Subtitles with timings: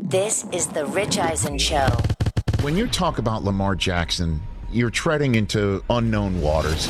[0.00, 1.88] This is The Rich Eisen Show.
[2.62, 6.86] When you talk about Lamar Jackson, you're treading into unknown waters.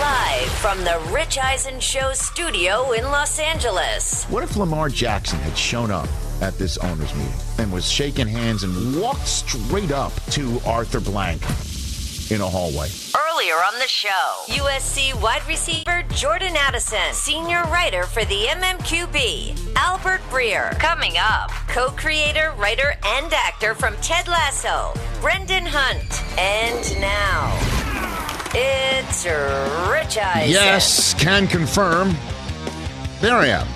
[0.00, 4.24] Live from The Rich Eisen Show studio in Los Angeles.
[4.24, 6.08] What if Lamar Jackson had shown up
[6.40, 11.42] at this owners meeting and was shaking hands and walked straight up to Arthur Blank
[12.30, 12.88] in a hallway?
[13.16, 20.20] Earlier on the show, USC wide receiver Jordan Addison, senior writer for the MMQB, Albert
[20.30, 20.78] Breer.
[20.78, 26.22] Coming up, co creator, writer, and actor from Ted Lasso, Brendan Hunt.
[26.38, 27.50] And now,
[28.54, 29.26] it's
[29.90, 30.50] Rich Eisen.
[30.52, 32.14] Yes, can confirm.
[33.20, 33.66] There I am.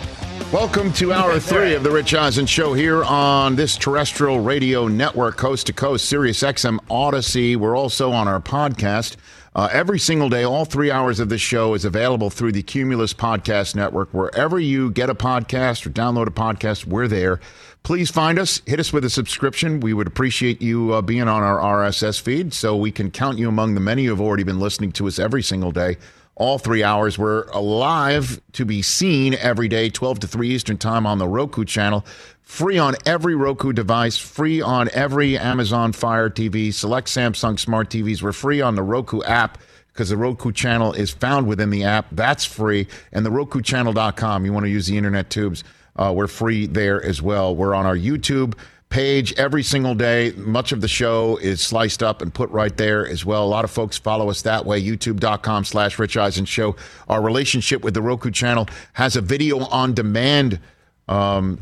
[0.53, 5.37] Welcome to hour three of the Rich Eisen Show here on this terrestrial radio network,
[5.37, 7.57] coast to coast, Sirius XM Odyssey.
[7.57, 9.17] We're also on our podcast.
[9.57, 13.15] Uh, every single day, all three hours of this show is available through the Cumulus
[13.15, 14.13] Podcast Network.
[14.13, 17.41] Wherever you get a podcast or download a podcast, we're there.
[17.83, 19.81] Please find us, hit us with a subscription.
[19.81, 23.49] We would appreciate you uh, being on our RSS feed so we can count you
[23.49, 25.97] among the many who have already been listening to us every single day.
[26.39, 27.19] All three hours.
[27.19, 31.65] We're live to be seen every day, 12 to 3 Eastern Time on the Roku
[31.65, 32.05] channel.
[32.43, 38.21] Free on every Roku device, free on every Amazon Fire TV, select Samsung Smart TVs.
[38.21, 39.57] We're free on the Roku app
[39.95, 42.09] because the Roku channel is found within the app.
[42.13, 42.87] That's free.
[43.13, 45.65] And the RokuChannel.com, you want to use the internet tubes,
[45.97, 47.57] uh, we're free there as well.
[47.57, 50.33] We're on our YouTube page every single day.
[50.37, 53.45] Much of the show is sliced up and put right there as well.
[53.45, 54.83] A lot of folks follow us that way.
[54.83, 56.77] YouTube.com slash Rich Eisen Show.
[57.09, 60.61] Our relationship with the Roku channel has a video on demand
[61.09, 61.59] um,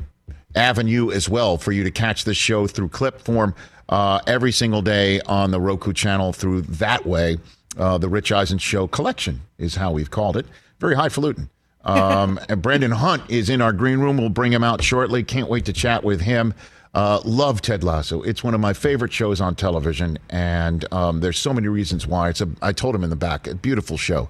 [0.54, 3.54] avenue as well for you to catch this show through clip form
[3.88, 7.38] uh, every single day on the Roku channel through that way.
[7.76, 10.46] Uh, the Rich Eisen Show collection is how we've called it.
[10.78, 11.50] Very highfalutin.
[11.84, 14.16] Um, and Brendan Hunt is in our green room.
[14.16, 15.22] We'll bring him out shortly.
[15.24, 16.54] Can't wait to chat with him.
[16.94, 18.22] Uh, love Ted Lasso.
[18.22, 22.28] It's one of my favorite shows on television, and um, there's so many reasons why.
[22.28, 22.48] It's a.
[22.62, 24.28] I told him in the back, a beautiful show.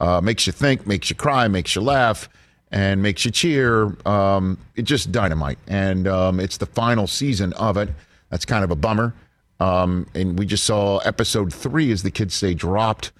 [0.00, 2.28] Uh, makes you think, makes you cry, makes you laugh,
[2.70, 3.96] and makes you cheer.
[4.06, 7.88] Um, it's just dynamite, and um, it's the final season of it.
[8.30, 9.14] That's kind of a bummer.
[9.60, 13.12] Um, and we just saw episode three, as the kids say, dropped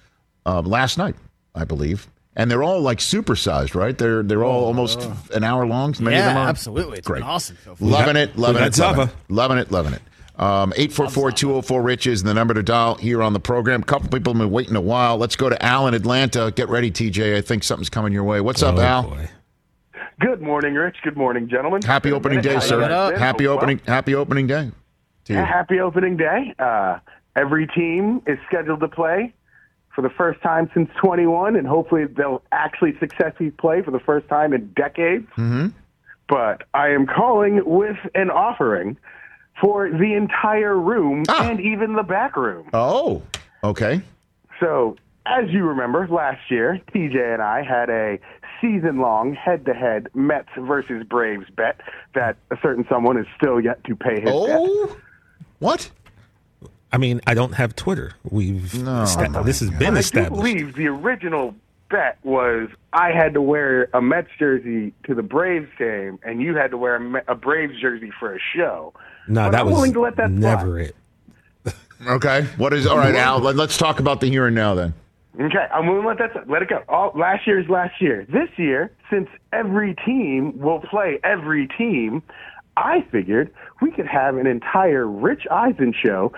[0.45, 1.15] uh, last night,
[1.53, 2.07] I believe.
[2.37, 3.97] And they're all like supersized, right?
[3.97, 5.01] They're they're all almost
[5.33, 5.95] an hour long.
[5.99, 6.47] Many of Yeah, them are.
[6.49, 6.97] absolutely.
[6.97, 7.23] It's Great.
[7.23, 7.75] awesome so.
[7.79, 10.01] Loving it, loving it, loving it, loving it, loving it.
[10.37, 13.81] Um, 844-204-RICH is the number to dial here on the program.
[13.81, 15.15] A couple people have been waiting a while.
[15.17, 16.51] Let's go to Al in Atlanta.
[16.53, 17.37] Get ready, TJ.
[17.37, 18.41] I think something's coming your way.
[18.41, 19.03] What's up, Oh, Al?
[19.03, 19.29] boy.
[20.19, 20.97] Good morning, Rich.
[21.03, 21.81] Good morning, gentlemen.
[21.83, 22.53] Happy Been a opening minute.
[22.53, 22.81] day, sir.
[22.81, 23.19] you guys been?
[23.19, 24.71] Happy Well, opening happy opening day
[25.25, 25.39] to you.
[25.39, 26.53] happy opening day.
[26.59, 26.99] Uh,
[27.37, 29.33] every team is scheduled to play
[29.95, 34.27] for the first time since 21, and hopefully they'll actually successfully play for the first
[34.27, 35.25] time in decades.
[35.37, 35.67] Mm-hmm.
[36.27, 38.97] But I am calling with an offering
[39.61, 41.47] for the entire room Ah.
[41.49, 42.67] and even the back room.
[42.73, 43.21] Oh,
[43.63, 44.01] okay.
[44.59, 48.19] So, as you remember, last year, TJ and I had a
[48.61, 51.79] season long head to head Mets versus Braves bet
[52.15, 54.29] that a certain someone is still yet to pay his.
[54.31, 54.97] Oh,
[55.59, 55.89] what?
[56.95, 58.13] I mean, I don't have Twitter.
[58.23, 60.31] We've esta- this has been But I do established.
[60.41, 61.53] believe the original
[61.89, 66.55] bet was I had to wear a Mets jersey to the Braves game, and you
[66.55, 68.93] had to wear a, Me- a Braves jersey for a show.
[69.27, 70.95] No, But that I'm was willing to let that never it.
[72.07, 72.43] Okay.
[72.57, 73.39] What is all right, Al?
[73.39, 74.93] Let, us talk about the here and now then.
[75.39, 76.81] Okay, I'm willing to let that let it go.
[76.87, 78.25] All, last year is last year.
[78.29, 82.23] This year, since every team will play every team,
[82.77, 83.51] I figured
[83.81, 86.31] we could have an entire Rich Eisen show,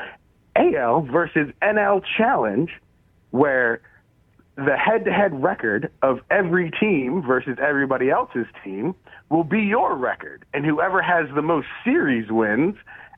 [0.57, 2.71] AL versus NL challenge,
[3.31, 3.81] where
[4.55, 8.95] the head-to-head record of every team versus everybody else's team
[9.29, 12.75] will be your record, and whoever has the most series wins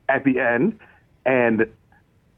[0.08, 0.78] at the end.
[1.24, 1.66] And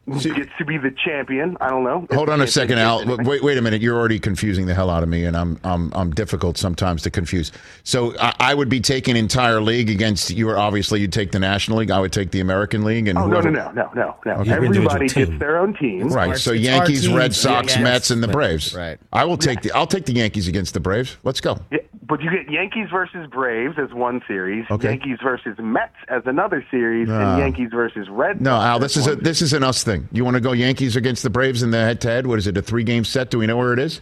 [0.08, 1.56] gets to be the champion.
[1.60, 2.06] I don't know.
[2.12, 3.04] Hold on a second, Al.
[3.24, 3.80] Wait, wait a minute.
[3.82, 7.10] You're already confusing the hell out of me, and I'm I'm I'm difficult sometimes to
[7.10, 7.52] confuse.
[7.84, 10.48] So I, I would be taking entire league against you.
[10.48, 11.90] Are obviously you'd take the National League.
[11.90, 14.42] I would take the American League, and Oh no whoever, no no no no no!
[14.42, 16.08] Your Everybody gets their own team.
[16.08, 16.30] Right.
[16.30, 18.74] our- so it's Yankees, Red Sox, yeah, Mets, and the Braves.
[18.74, 18.98] Right.
[19.12, 21.16] I will take the I'll take the Yankees against the Braves.
[21.22, 21.58] Let's go.
[21.70, 21.78] Yeah,
[22.08, 24.88] but you get Yankees versus Braves as one series, Okay.
[24.88, 27.34] Yankees versus Mets as another series, Ah.
[27.34, 28.40] and Yankees versus Red.
[28.40, 28.78] No, Sox Al.
[28.80, 29.91] This is a this is an us thing.
[30.12, 32.26] You want to go Yankees against the Braves in the head to head?
[32.26, 32.56] What is it?
[32.56, 33.30] A three game set?
[33.30, 34.00] Do we know where it is?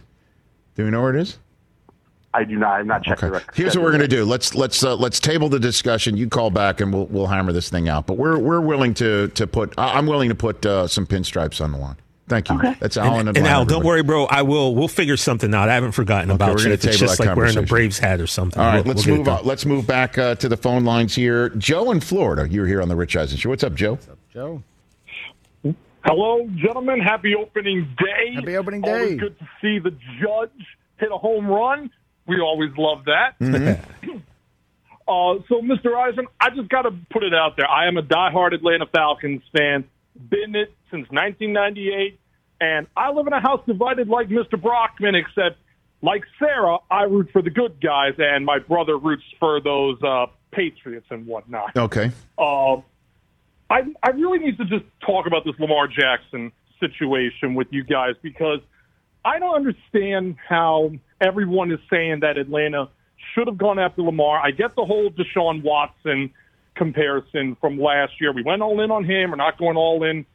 [0.75, 1.37] Do we know where it is?
[2.33, 2.79] I do not.
[2.79, 3.43] I'm not checking the Okay.
[3.45, 3.55] record.
[3.57, 4.23] Here's what we're going to do.
[4.23, 6.15] Let's let's uh, let's table the discussion.
[6.15, 8.07] You call back and we'll we'll hammer this thing out.
[8.07, 9.73] But we're we're willing to to put.
[9.77, 11.97] I- I'm willing to put uh, some pinstripes on the line.
[12.29, 12.55] Thank you.
[12.55, 12.73] Okay.
[12.79, 14.23] That's Alan and, and, and Al, Atlanta, don't worry, bro.
[14.27, 14.73] I will.
[14.73, 15.67] We'll figure something out.
[15.67, 16.63] I haven't forgotten Okay, about we're you.
[16.67, 17.63] gonna It's just that like wearing a.
[17.63, 18.61] Braves hat or something.
[18.61, 19.43] All right, We'll- let's we'll move on.
[19.43, 21.49] Let's move back uh, to the phone lines here.
[21.49, 22.47] Joe in Florida.
[22.49, 23.49] You're here on the Rich Eisen Show.
[23.49, 23.91] What's up, Joe?
[23.95, 24.63] What's up, Joe.
[26.03, 26.99] Hello, gentlemen.
[26.99, 28.33] Happy opening day.
[28.33, 28.91] Happy opening day.
[28.91, 30.65] Always good to see the judge
[30.97, 31.91] hit a home run.
[32.27, 33.37] We always love that.
[33.39, 34.09] Mm-hmm.
[35.07, 35.95] uh, so, Mr.
[35.95, 37.67] Eisen, I just got to put it out there.
[37.67, 39.83] I am a diehard Atlanta Falcons fan.
[40.29, 42.19] Been it since 1998,
[42.59, 44.61] and I live in a house divided like Mr.
[44.61, 45.57] Brockman, except
[46.01, 50.27] like Sarah, I root for the good guys, and my brother roots for those uh,
[50.51, 51.75] Patriots and whatnot.
[51.77, 52.11] Okay.
[52.37, 52.77] Uh,
[53.71, 58.15] I I really need to just talk about this Lamar Jackson situation with you guys
[58.21, 58.59] because
[59.23, 60.91] I don't understand how
[61.21, 62.89] everyone is saying that Atlanta
[63.33, 64.39] should have gone after Lamar.
[64.39, 66.31] I get the whole Deshaun Watson
[66.75, 68.33] comparison from last year.
[68.33, 69.29] We went all in on him.
[69.29, 70.25] We're not going all in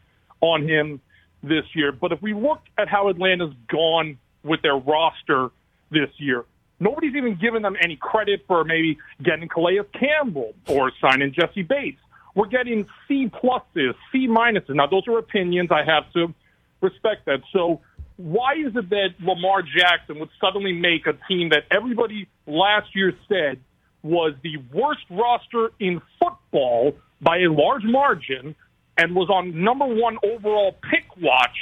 [0.40, 1.00] on him
[1.42, 1.92] this year.
[1.92, 5.50] But if we look at how Atlanta's gone with their roster
[5.90, 6.44] this year,
[6.80, 12.00] nobody's even given them any credit for maybe getting Calais Campbell or signing Jessie Bates.
[12.36, 14.74] We're getting C pluses, C minuses.
[14.76, 15.70] Now, those are opinions.
[15.72, 16.34] I have to
[16.82, 17.40] respect that.
[17.52, 17.80] So,
[18.18, 23.14] why is it that Lamar Jackson would suddenly make a team that everybody last year
[23.26, 23.58] said
[24.02, 28.54] was the worst roster in football by a large margin
[28.98, 31.56] and was on number one overall pick watch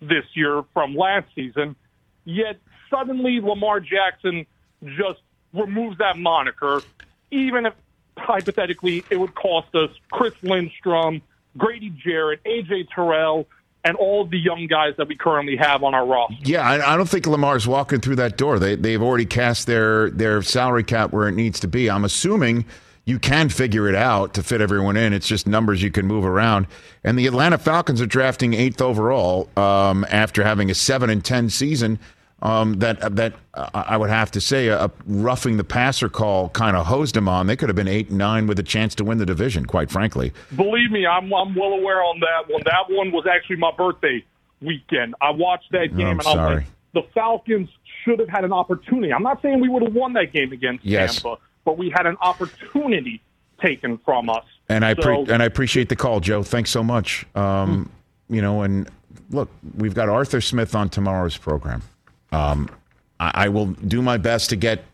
[0.00, 1.76] this year from last season?
[2.24, 2.60] Yet
[2.90, 4.46] suddenly Lamar Jackson
[4.84, 5.20] just
[5.52, 6.82] removes that moniker,
[7.30, 7.74] even if
[8.16, 11.22] hypothetically it would cost us Chris Lindstrom,
[11.56, 13.46] Grady Jarrett, AJ Terrell,
[13.84, 16.36] and all the young guys that we currently have on our roster.
[16.42, 18.58] Yeah, I, I don't think Lamar's walking through that door.
[18.58, 21.90] They they've already cast their their salary cap where it needs to be.
[21.90, 22.64] I'm assuming
[23.04, 25.12] you can figure it out to fit everyone in.
[25.12, 26.66] It's just numbers you can move around.
[27.02, 31.50] And the Atlanta Falcons are drafting eighth overall um, after having a seven and ten
[31.50, 31.98] season.
[32.42, 36.50] Um, that that uh, I would have to say a, a roughing the passer call
[36.50, 37.46] kind of hosed them on.
[37.46, 39.64] They could have been eight and nine with a chance to win the division.
[39.64, 42.62] Quite frankly, Believe me, I'm I'm well aware on that one.
[42.66, 44.22] That one was actually my birthday
[44.60, 45.14] weekend.
[45.22, 46.54] I watched that game I'm and I was sorry.
[46.56, 47.70] like, the Falcons
[48.04, 49.12] should have had an opportunity.
[49.12, 51.22] I'm not saying we would have won that game against Yes.
[51.22, 53.22] Tampa, but we had an opportunity
[53.62, 54.44] taken from us.
[54.68, 56.42] And I pre- and I appreciate the call, Joe.
[56.42, 57.24] Thanks so much.
[57.34, 57.90] Um,
[58.28, 58.88] You know, and
[59.30, 61.82] look, we've got Arthur Smith on tomorrow's program.
[62.34, 62.68] Um,
[63.20, 64.84] I, I will do my best to get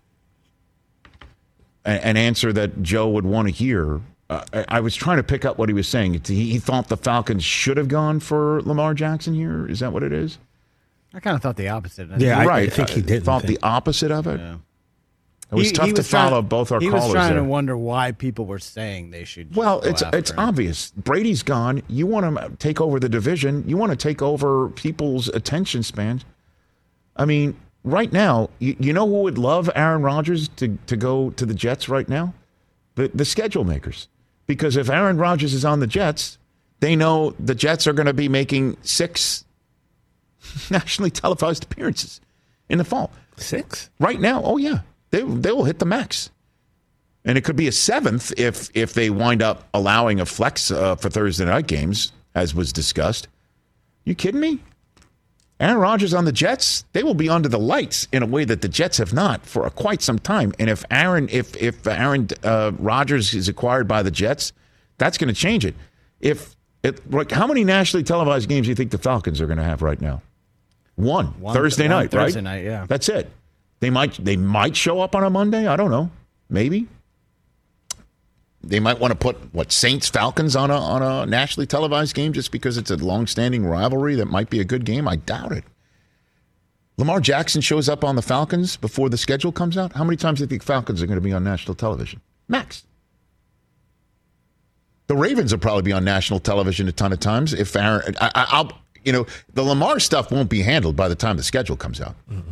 [1.84, 4.00] a- an answer that Joe would want to hear.
[4.28, 6.20] Uh, I, I was trying to pick up what he was saying.
[6.24, 9.66] He, he thought the Falcons should have gone for Lamar Jackson here.
[9.66, 10.38] Is that what it is?
[11.12, 12.08] I kind of thought the opposite.
[12.18, 12.72] Yeah, I- right.
[12.72, 13.24] think he did.
[13.24, 14.38] Thought the opposite of it.
[14.38, 14.56] Yeah.
[15.50, 17.30] It was He- tough he to was trying- follow both our He callers was trying
[17.32, 17.38] there.
[17.42, 19.56] to wonder why people were saying they should.
[19.56, 20.38] Well, go it's after it's him.
[20.38, 20.92] obvious.
[20.96, 21.82] Brady's gone.
[21.88, 23.64] You want to take over the division.
[23.66, 26.24] You want to take over people's attention spans.
[27.20, 31.30] I mean, right now, you, you know who would love Aaron Rodgers to, to go
[31.30, 32.32] to the Jets right now?
[32.94, 34.08] The the schedule makers.
[34.46, 36.38] Because if Aaron Rodgers is on the Jets,
[36.80, 39.44] they know the Jets are going to be making six
[40.70, 42.22] nationally televised appearances
[42.70, 43.12] in the fall.
[43.36, 43.90] Six.
[44.00, 44.80] Right now, oh yeah,
[45.10, 46.30] they they will hit the max,
[47.26, 50.96] and it could be a seventh if if they wind up allowing a flex uh,
[50.96, 53.28] for Thursday night games, as was discussed.
[54.04, 54.60] You kidding me?
[55.60, 58.62] Aaron Rodgers on the Jets, they will be under the lights in a way that
[58.62, 60.52] the Jets have not for quite some time.
[60.58, 64.52] And if Aaron, if if Aaron uh, Rodgers is acquired by the Jets,
[64.96, 65.74] that's going to change it.
[66.20, 69.58] If it, like, how many nationally televised games do you think the Falcons are going
[69.58, 70.22] to have right now?
[70.96, 72.24] One, One- Thursday one night, Thursday right?
[72.26, 72.86] Thursday night, yeah.
[72.88, 73.30] That's it.
[73.80, 75.66] They might they might show up on a Monday.
[75.66, 76.10] I don't know.
[76.48, 76.88] Maybe.
[78.62, 82.32] They might want to put what Saints Falcons on a on a nationally televised game
[82.32, 85.08] just because it's a long-standing rivalry that might be a good game.
[85.08, 85.64] I doubt it.
[86.98, 89.94] Lamar Jackson shows up on the Falcons before the schedule comes out.
[89.94, 92.20] How many times do you think Falcons are going to be on national television?
[92.48, 92.84] Max.
[95.06, 97.54] The Ravens will probably be on national television a ton of times.
[97.54, 101.14] If Aaron, I, I, I'll, you know, the Lamar stuff won't be handled by the
[101.14, 102.14] time the schedule comes out.
[102.30, 102.50] Mm-hmm.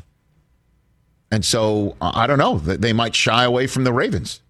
[1.30, 2.58] And so I don't know.
[2.58, 4.40] They might shy away from the Ravens.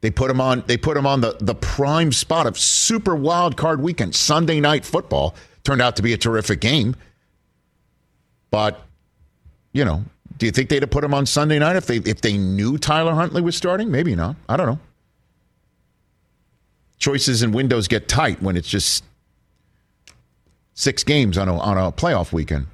[0.00, 0.62] They put him on.
[0.66, 4.14] They put them on the the prime spot of super wild card weekend.
[4.14, 6.94] Sunday night football turned out to be a terrific game,
[8.50, 8.80] but
[9.72, 10.04] you know,
[10.38, 12.78] do you think they'd have put him on Sunday night if they if they knew
[12.78, 13.90] Tyler Huntley was starting?
[13.90, 14.36] Maybe not.
[14.48, 14.78] I don't know.
[16.98, 19.04] Choices and windows get tight when it's just
[20.74, 22.66] six games on a on a playoff weekend.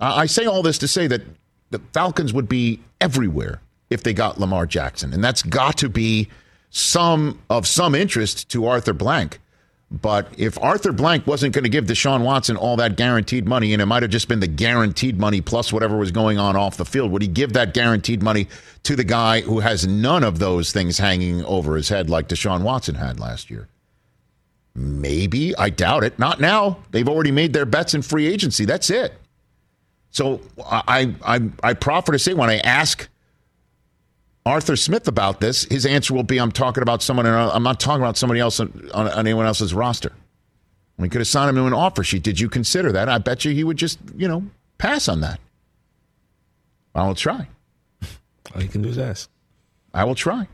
[0.00, 1.22] I, I say all this to say that
[1.70, 3.60] the Falcons would be everywhere
[3.90, 6.28] if they got Lamar Jackson, and that's got to be
[6.70, 9.40] some of some interest to Arthur Blank.
[9.92, 13.82] But if Arthur Blank wasn't going to give Deshaun Watson all that guaranteed money, and
[13.82, 16.84] it might have just been the guaranteed money plus whatever was going on off the
[16.84, 18.46] field, would he give that guaranteed money
[18.84, 22.62] to the guy who has none of those things hanging over his head like Deshaun
[22.62, 23.66] Watson had last year?
[24.76, 25.56] Maybe.
[25.56, 26.20] I doubt it.
[26.20, 26.78] Not now.
[26.92, 28.64] They've already made their bets in free agency.
[28.64, 29.14] That's it.
[30.12, 33.08] So I, I, I proffer to say when I ask
[34.46, 37.26] Arthur Smith about this, his answer will be, "I'm talking about someone.
[37.26, 40.12] I'm not talking about somebody else on, on anyone else's roster."
[41.00, 42.22] We could assign him to an offer sheet.
[42.22, 43.08] Did you consider that?
[43.08, 44.44] I bet you he would just, you know,
[44.76, 45.40] pass on that.
[46.94, 47.48] I will try.
[48.54, 49.30] All you can do is ask.
[49.94, 50.46] I will try.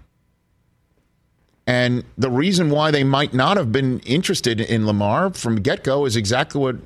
[1.66, 6.06] And the reason why they might not have been interested in Lamar from get go
[6.06, 6.76] is exactly what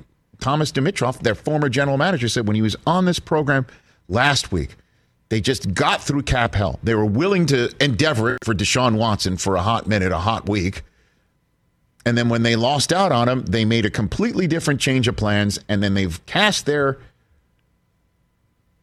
[0.40, 3.66] Thomas Dimitroff, their former general manager, said when he was on this program
[4.08, 4.76] last week.
[5.30, 6.80] They just got through cap hell.
[6.82, 10.48] They were willing to endeavor it for Deshaun Watson for a hot minute, a hot
[10.48, 10.82] week.
[12.04, 15.16] And then when they lost out on him, they made a completely different change of
[15.16, 15.60] plans.
[15.68, 16.98] And then they've cast their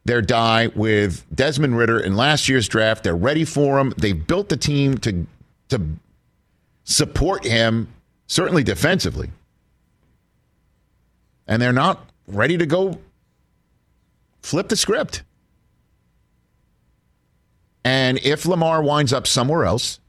[0.06, 3.04] their die with Desmond Ridder in last year's draft.
[3.04, 3.92] They're ready for him.
[3.98, 5.26] They've built the team to
[5.68, 5.82] to
[6.84, 7.88] support him,
[8.26, 9.30] certainly defensively.
[11.46, 12.98] And they're not ready to go
[14.40, 15.24] flip the script.
[17.84, 20.00] And if Lamar winds up somewhere else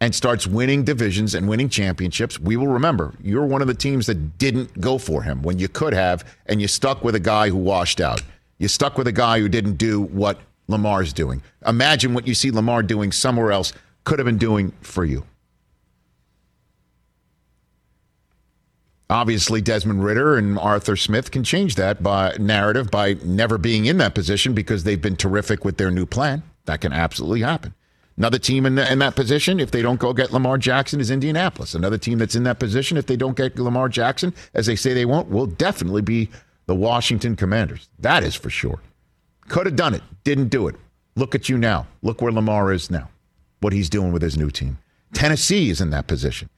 [0.00, 4.06] and starts winning divisions and winning championships, we will remember you're one of the teams
[4.06, 7.48] that didn't go for him when you could have, and you stuck with a guy
[7.48, 8.22] who washed out.
[8.58, 11.42] You stuck with a guy who didn't do what Lamar's doing.
[11.66, 13.72] Imagine what you see Lamar doing somewhere else
[14.04, 15.24] could have been doing for you.
[19.10, 23.96] Obviously, Desmond Ridder and Arthur Smith can change that by narrative by never being in
[23.98, 26.42] that position because they've been terrific with their new plan.
[26.68, 27.74] That can absolutely happen.
[28.18, 31.10] Another team in, the, in that position, if they don't go get Lamar Jackson, is
[31.10, 31.74] Indianapolis.
[31.74, 34.92] Another team that's in that position, if they don't get Lamar Jackson, as they say
[34.92, 36.28] they won't, will definitely be
[36.66, 37.88] the Washington Commanders.
[37.98, 38.82] That is for sure.
[39.48, 40.74] Could have done it, didn't do it.
[41.16, 41.86] Look at you now.
[42.02, 43.08] Look where Lamar is now,
[43.60, 44.76] what he's doing with his new team.
[45.14, 46.50] Tennessee is in that position.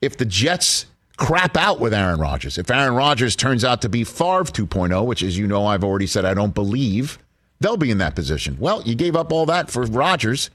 [0.00, 0.86] If the Jets
[1.16, 5.24] crap out with Aaron Rodgers, if Aaron Rodgers turns out to be Favre 2.0, which,
[5.24, 7.18] as you know, I've already said I don't believe–
[7.60, 8.56] they'll be in that position.
[8.58, 10.50] Well, you gave up all that for Rodgers.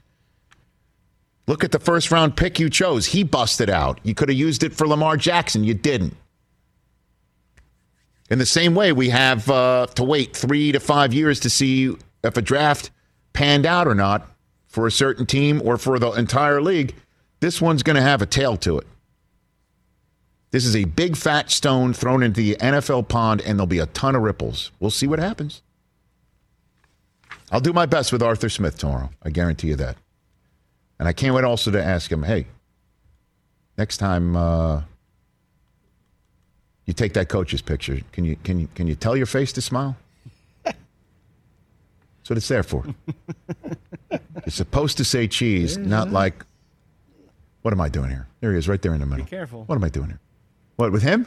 [1.46, 3.06] Look at the first round pick you chose.
[3.06, 4.00] He busted out.
[4.02, 5.64] You could have used it for Lamar Jackson.
[5.64, 6.16] You didn't.
[8.28, 11.94] In the same way, we have uh, to wait three to five years to see
[12.24, 12.90] if a draft
[13.32, 14.28] panned out or not
[14.66, 16.94] for a certain team or for the entire league.
[17.38, 18.86] This one's going to have a tail to it.
[20.50, 23.86] This is a big fat stone thrown into the NFL pond, and there'll be a
[23.86, 24.72] ton of ripples.
[24.80, 25.62] We'll see what happens.
[27.50, 29.10] I'll do my best with Arthur Smith tomorrow.
[29.22, 29.96] I guarantee you that.
[30.98, 32.46] And I can't wait also to ask him, hey,
[33.76, 34.82] next time uh,
[36.86, 39.60] you take that coach's picture, can you can you can you tell your face to
[39.60, 39.96] smile?
[40.64, 40.76] That's
[42.28, 42.84] what it's there for.
[44.10, 46.44] You're supposed to say cheese, not like
[47.62, 48.26] what am I doing here?
[48.40, 49.24] There he is, right there in the middle.
[49.24, 49.64] Be careful.
[49.64, 50.20] What am I doing here?
[50.76, 51.26] What with him?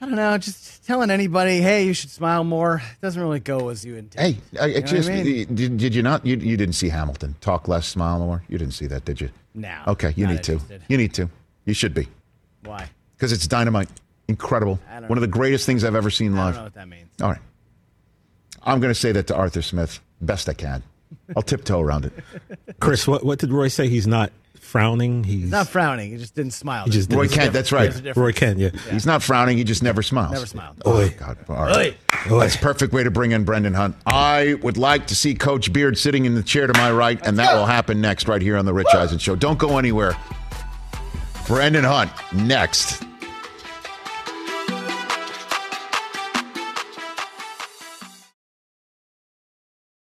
[0.00, 2.76] I don't know, just telling anybody, hey, you should smile more.
[2.76, 4.36] It doesn't really go as you intend.
[4.36, 5.54] Hey, I, You know just I mean?
[5.54, 6.26] did, did you not?
[6.26, 8.42] You, you didn't see Hamilton talk less, smile more.
[8.48, 9.30] You didn't see that, did you?
[9.54, 10.60] No, Okay, you not need to.
[10.88, 11.30] You need to.
[11.64, 12.08] You should be
[12.64, 12.90] Why?
[13.16, 13.88] because it's dynamite,
[14.28, 16.54] incredible, I don't one of the greatest things I've ever seen I live.
[16.54, 17.08] don't know what that means.
[17.22, 17.40] All right,
[18.62, 20.82] I'm going to say that to Arthur Smith best I can.
[21.34, 22.12] I'll tiptoe around it.
[22.80, 23.88] Chris, what, what did Roy say?
[23.88, 24.30] He's not
[24.66, 25.24] frowning.
[25.24, 26.10] He's, He's not frowning.
[26.10, 26.84] He just didn't smile.
[26.84, 27.52] He just There's Roy a Kent, difference.
[27.54, 27.82] that's right.
[27.84, 28.16] There's a difference.
[28.18, 28.70] Roy Kent, yeah.
[28.90, 29.56] He's not frowning.
[29.56, 30.32] He just never smiles.
[30.32, 30.82] Never smiled.
[30.84, 31.38] Oh God!
[31.48, 31.96] All right.
[32.30, 32.38] Oi.
[32.40, 33.96] That's a perfect way to bring in Brendan Hunt.
[34.06, 37.38] I would like to see Coach Beard sitting in the chair to my right, and
[37.38, 39.36] that will happen next right here on the Rich Eisen Show.
[39.36, 40.14] Don't go anywhere.
[41.46, 43.02] Brendan Hunt next.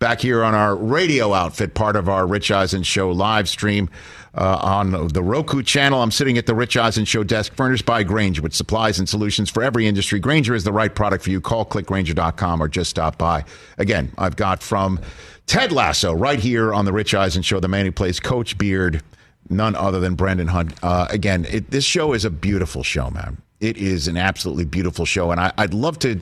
[0.00, 3.90] Back here on our radio outfit, part of our Rich Eisen Show live stream
[4.32, 6.00] uh, on the Roku channel.
[6.00, 9.50] I'm sitting at the Rich Eisen Show desk, furnished by Grainger, with supplies and solutions
[9.50, 10.20] for every industry.
[10.20, 11.40] Grainger is the right product for you.
[11.40, 13.44] Call clickgrainger.com or just stop by.
[13.76, 15.00] Again, I've got from
[15.46, 19.02] Ted Lasso right here on the Rich Eisen Show, the man who plays Coach Beard,
[19.50, 20.74] none other than Brendan Hunt.
[20.80, 23.36] Uh, again, it, this show is a beautiful show, man.
[23.58, 26.20] It is an absolutely beautiful show, and I, I'd love to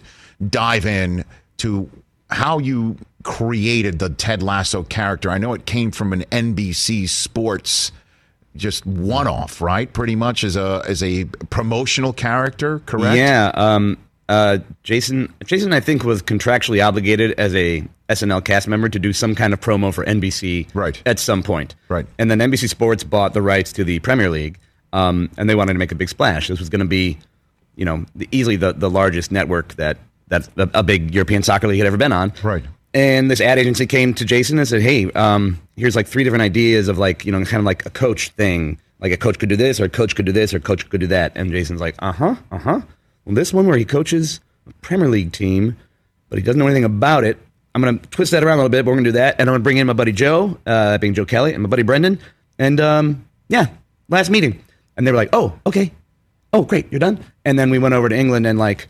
[0.48, 1.26] dive in
[1.58, 1.90] to
[2.30, 5.30] how you created the Ted Lasso character.
[5.30, 7.90] I know it came from an NBC Sports
[8.54, 9.92] just one off, right?
[9.92, 13.16] Pretty much as a as a promotional character, correct?
[13.16, 13.50] Yeah.
[13.54, 18.98] Um, uh, Jason, Jason, I think was contractually obligated as a SNL cast member to
[18.98, 21.00] do some kind of promo for NBC, Right.
[21.04, 22.06] At some point, Right.
[22.18, 24.58] And then NBC Sports bought the rights to the Premier League,
[24.92, 26.48] um, and they wanted to make a big splash.
[26.48, 27.18] This was going to be,
[27.76, 31.68] you know, the, easily the the largest network that that a, a big European soccer
[31.68, 32.64] league had ever been on, Right.
[32.96, 36.40] And this ad agency came to Jason and said, "Hey, um, here's like three different
[36.40, 38.80] ideas of like you know kind of like a coach thing.
[39.00, 40.88] Like a coach could do this, or a coach could do this, or a coach
[40.88, 42.80] could do that." And Jason's like, "Uh huh, uh huh.
[43.26, 45.76] Well, this one where he coaches a Premier League team,
[46.30, 47.36] but he doesn't know anything about it.
[47.74, 48.86] I'm gonna twist that around a little bit.
[48.86, 51.12] But we're gonna do that, and I'm gonna bring in my buddy Joe, uh, being
[51.12, 52.18] Joe Kelly, and my buddy Brendan,
[52.58, 53.66] and um, yeah,
[54.08, 54.64] last meeting,
[54.96, 55.92] and they were like, "Oh, okay,
[56.54, 58.88] oh great, you're done." And then we went over to England and like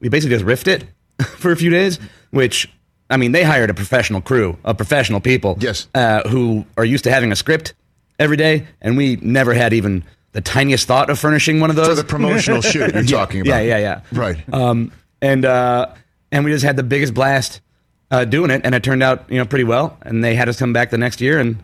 [0.00, 0.84] we basically just riffed it
[1.38, 2.68] for a few days, which
[3.08, 5.86] I mean, they hired a professional crew of professional people, Yes.
[5.94, 7.74] uh, who are used to having a script
[8.18, 11.88] every day, and we never had even the tiniest thought of furnishing one of those
[11.88, 13.64] For the promotional shoot you're talking about.
[13.64, 14.00] Yeah, yeah, yeah.
[14.12, 14.54] Right.
[14.54, 14.90] Um,
[15.22, 15.94] and uh,
[16.32, 17.60] and we just had the biggest blast
[18.10, 19.96] uh, doing it, and it turned out you know pretty well.
[20.02, 21.56] And they had us come back the next year, and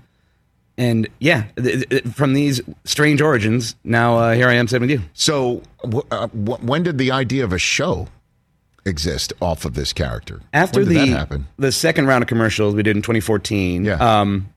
[0.79, 4.91] and yeah, th- th- from these strange origins, now uh, here I am sitting with
[5.01, 5.07] you.
[5.13, 8.09] So, wh- uh, wh- when did the idea of a show
[8.85, 10.41] exist off of this character?
[10.53, 14.21] After the the second round of commercials we did in 2014, Yeah.
[14.21, 14.49] um,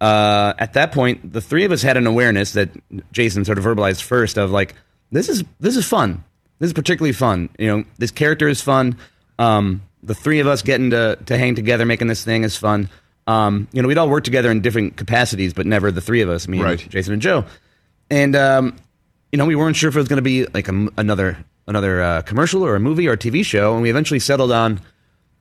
[0.00, 2.70] uh, at that point, the three of us had an awareness that
[3.12, 4.74] Jason sort of verbalized first of like,
[5.12, 6.24] this is this is fun.
[6.58, 7.48] This is particularly fun.
[7.58, 8.96] You know, this character is fun.
[9.38, 12.88] Um, the three of us getting to to hang together, making this thing is fun.
[13.26, 16.30] Um, you know, we'd all work together in different capacities, but never the three of
[16.30, 17.44] us, me, and Jason, and Joe.
[18.10, 18.76] And um,
[19.32, 21.36] you know, we weren't sure if it was going to be like a, another
[21.70, 24.80] another uh, commercial or a movie or a TV show, and we eventually settled on,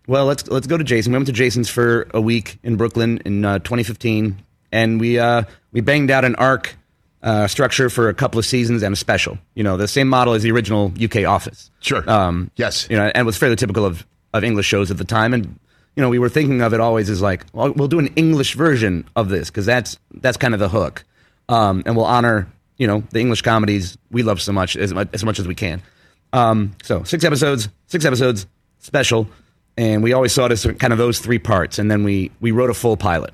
[0.07, 1.11] well, let's let's go to Jason.
[1.11, 5.43] We went to Jason's for a week in Brooklyn in uh, 2015, and we uh,
[5.71, 6.75] we banged out an arc
[7.21, 9.37] uh, structure for a couple of seasons and a special.
[9.55, 11.69] You know, the same model as the original UK Office.
[11.81, 12.09] Sure.
[12.09, 12.87] Um, Yes.
[12.89, 15.59] You know, and it was fairly typical of of English shows at the time, and
[15.95, 18.53] you know, we were thinking of it always as like, well, we'll do an English
[18.55, 21.03] version of this because that's that's kind of the hook,
[21.49, 25.09] um, and we'll honor you know the English comedies we love so much as much
[25.13, 25.81] as, much as we can.
[26.33, 28.45] Um, so six episodes, six episodes,
[28.79, 29.27] special,
[29.77, 32.51] and we always saw it as kind of those three parts, and then we we
[32.51, 33.33] wrote a full pilot,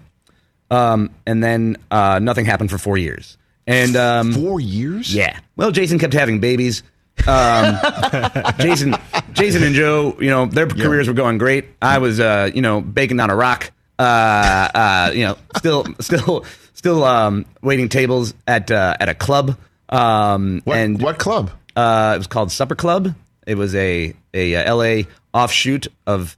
[0.71, 5.13] um, and then uh, nothing happened for four years, and um, Four years?
[5.13, 5.39] yeah.
[5.55, 6.83] Well, Jason kept having babies.
[7.27, 7.77] Um,
[8.59, 8.95] Jason,
[9.33, 11.65] Jason and Joe, you know, their careers were going great.
[11.81, 13.71] I was, uh, you know, baking on a rock.
[13.97, 19.57] Uh, uh, you know, still, still, still um, waiting tables at uh, at a club.
[19.87, 21.51] Um, What, and what club?
[21.75, 23.13] Uh, it was called Supper Club.
[23.47, 25.07] It was a a, uh L.A.
[25.33, 26.37] offshoot of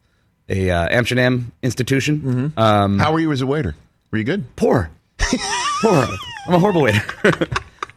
[0.50, 2.54] a uh, Amsterdam institution.
[2.58, 3.76] Um, How were you as a waiter?
[4.12, 4.46] Were you good?
[4.56, 4.90] poor,
[5.82, 6.06] poor.
[6.48, 7.02] I'm a horrible waiter.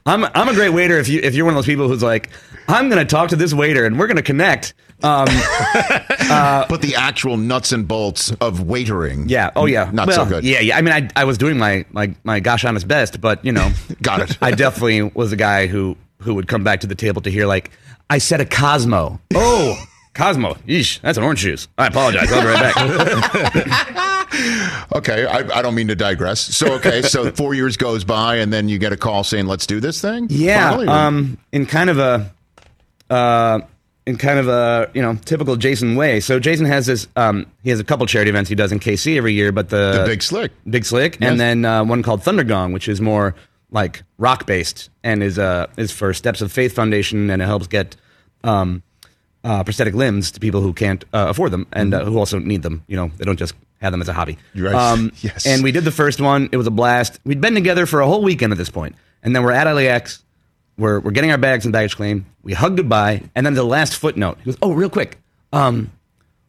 [0.06, 2.30] I'm I'm a great waiter if you if you're one of those people who's like,
[2.68, 4.74] I'm gonna talk to this waiter and we're gonna connect.
[5.02, 5.26] Um,
[6.28, 9.28] but the actual nuts and bolts of waitering.
[9.28, 9.50] yeah.
[9.56, 9.90] Oh yeah.
[9.92, 10.44] Not Well, so good.
[10.44, 10.60] Yeah.
[10.60, 10.76] Yeah.
[10.76, 13.70] I mean, I I was doing my my my gosh honest best, but you know,
[14.02, 14.38] Got it.
[14.42, 17.46] I definitely was a guy who who would come back to the table to hear
[17.46, 17.70] like,
[18.08, 19.20] I said a Cosmo.
[19.34, 19.84] Oh.
[20.14, 21.68] Cosmo, yeesh, that's an orange juice.
[21.78, 22.30] I apologize.
[22.32, 23.96] I'll be right back.
[24.92, 26.40] Okay, I, I don't mean to digress.
[26.40, 29.66] So okay, so four years goes by, and then you get a call saying, "Let's
[29.66, 30.88] do this thing." Yeah, Finally?
[30.88, 32.32] um, in kind of a,
[33.12, 33.60] uh,
[34.06, 36.20] in kind of a you know typical Jason way.
[36.20, 37.08] So Jason has this.
[37.16, 39.98] Um, he has a couple charity events he does in KC every year, but the
[40.00, 40.52] the big slick.
[40.68, 41.30] Big Slick, Yes.
[41.30, 43.34] and then uh, one called Thundergong, which is more
[43.70, 47.66] like rock based and is uh is for Steps of Faith Foundation, and it helps
[47.66, 47.96] get
[48.44, 48.82] um,
[49.44, 52.62] uh, prosthetic limbs to people who can't uh, afford them and uh, who also need
[52.62, 52.84] them.
[52.88, 54.38] You know, they don't just have them as a hobby.
[54.54, 54.74] Right.
[54.74, 55.46] Um, Yes.
[55.46, 56.48] And we did the first one.
[56.52, 57.18] It was a blast.
[57.24, 60.22] We'd been together for a whole weekend at this point, and then we're at LAX.
[60.76, 62.26] We're we're getting our bags and baggage claim.
[62.42, 64.38] We hug goodbye, and then the last footnote.
[64.38, 65.18] He goes, "Oh, real quick,
[65.52, 65.92] um,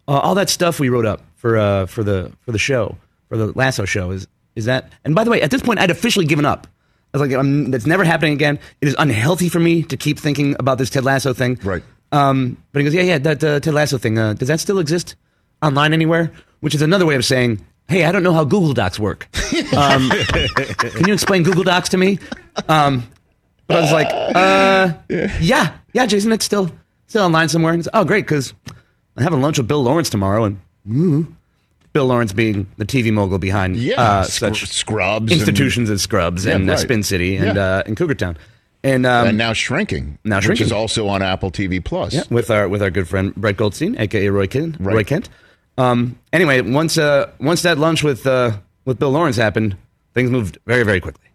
[0.08, 3.38] uh, all that stuff we wrote up for uh, for the for the show for
[3.38, 4.92] the Lasso show is is that?
[5.04, 6.68] And by the way, at this point, I'd officially given up.
[7.13, 8.60] I was like, I'm, "That's never happening again.
[8.82, 11.84] It is unhealthy for me to keep thinking about this Ted Lasso thing." Right.
[12.12, 14.17] Um, but he goes, "Yeah, yeah, that uh, Ted Lasso thing.
[14.17, 15.15] Uh, does that still exist
[15.62, 19.00] online anywhere?" Which is another way of saying, "Hey, I don't know how Google Docs
[19.00, 19.28] work.
[19.78, 22.19] Um, can you explain Google Docs to me?"
[22.67, 23.04] Um,
[23.67, 24.93] but I was like, uh,
[25.39, 26.69] yeah, yeah, Jason, it's still
[27.08, 27.74] still online somewhere.
[27.74, 28.54] And he's, oh, great, because
[29.15, 31.34] I'm having lunch with Bill Lawrence tomorrow, and mm,
[31.94, 36.46] Bill Lawrence being the TV mogul behind Yeah, uh, such Scrubs and- institutions as Scrubs
[36.46, 36.80] Yeah, and uh, right.
[36.80, 37.64] Spin City and Yeah.
[37.78, 38.38] uh, and Cougar Town,
[38.84, 40.18] and, um, and now shrinking.
[40.24, 42.14] Now which is also on Apple TV Plus.
[42.14, 44.78] yeah, with our with our good friend Brett Goldstein, aka Roy Kent.
[44.80, 45.30] Roy Kent.
[45.78, 48.52] Um, anyway, once uh, once that lunch with uh,
[48.86, 49.76] with Bill Lawrence happened,
[50.14, 51.26] things moved very very quickly.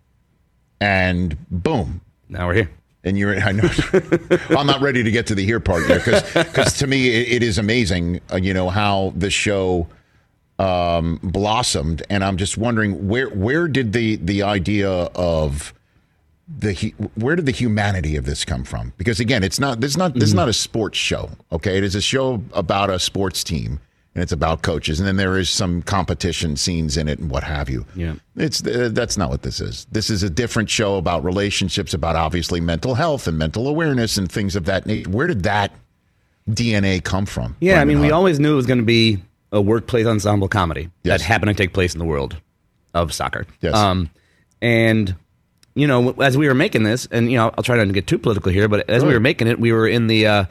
[0.81, 2.71] And boom, Now we're here.
[3.05, 3.69] and you're I know
[4.51, 7.42] I'm not ready to get to the here part yet because to me it, it
[7.42, 9.87] is amazing uh, you know how the show
[10.59, 15.75] um, blossomed and I'm just wondering where where did the the idea of
[16.49, 19.97] the where did the humanity of this come from because again it's not this is
[19.97, 23.42] not this is not a sports show okay it is a show about a sports
[23.45, 23.81] team
[24.14, 27.42] and it's about coaches and then there is some competition scenes in it and what
[27.42, 28.14] have you Yeah.
[28.37, 29.87] it's uh, that's not what this is.
[29.92, 34.31] This is a different show about relationships, about obviously mental health and mental awareness and
[34.33, 35.11] things of that nature.
[35.11, 35.73] Where did that
[36.49, 37.57] DNA come from?
[37.61, 39.19] Yeah, I Brendan mean, we always knew it was going to be
[39.52, 41.20] a workplace ensemble comedy Yes.
[41.20, 42.37] that happened to take place in the world
[42.94, 43.46] of soccer.
[43.61, 43.74] Yes.
[43.74, 44.11] Um,
[44.61, 45.14] and
[45.74, 48.06] you know, as we were making this, and you know, I'll try not to get
[48.06, 50.44] too political here, but as we were making it, we were in the uh,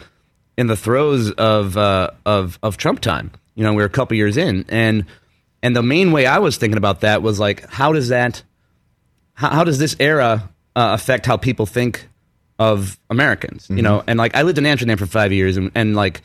[0.58, 3.32] in the throes of uh, of of Trump time.
[3.56, 5.06] You know, we were a couple years in, and
[5.64, 8.44] and the main way I was thinking about that was like, how does that,
[9.34, 12.08] how, how does this era uh, affect how people think
[12.60, 13.66] of Americans?
[13.68, 16.22] You know, and like I lived in Amsterdam for five years, and, and like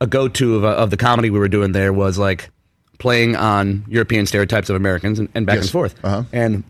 [0.00, 2.50] a go-to of, uh, of the comedy we were doing there was like
[2.98, 5.64] playing on European stereotypes of Americans and, and back Yes.
[5.64, 6.24] and forth, Uh-huh.
[6.32, 6.64] and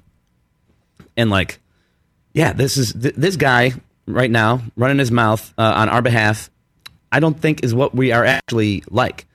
[1.16, 1.60] and like,
[2.32, 3.72] yeah, this is th- this guy
[4.06, 6.50] right now running his mouth uh, on our behalf.
[7.12, 9.26] I don't think is what we are actually like,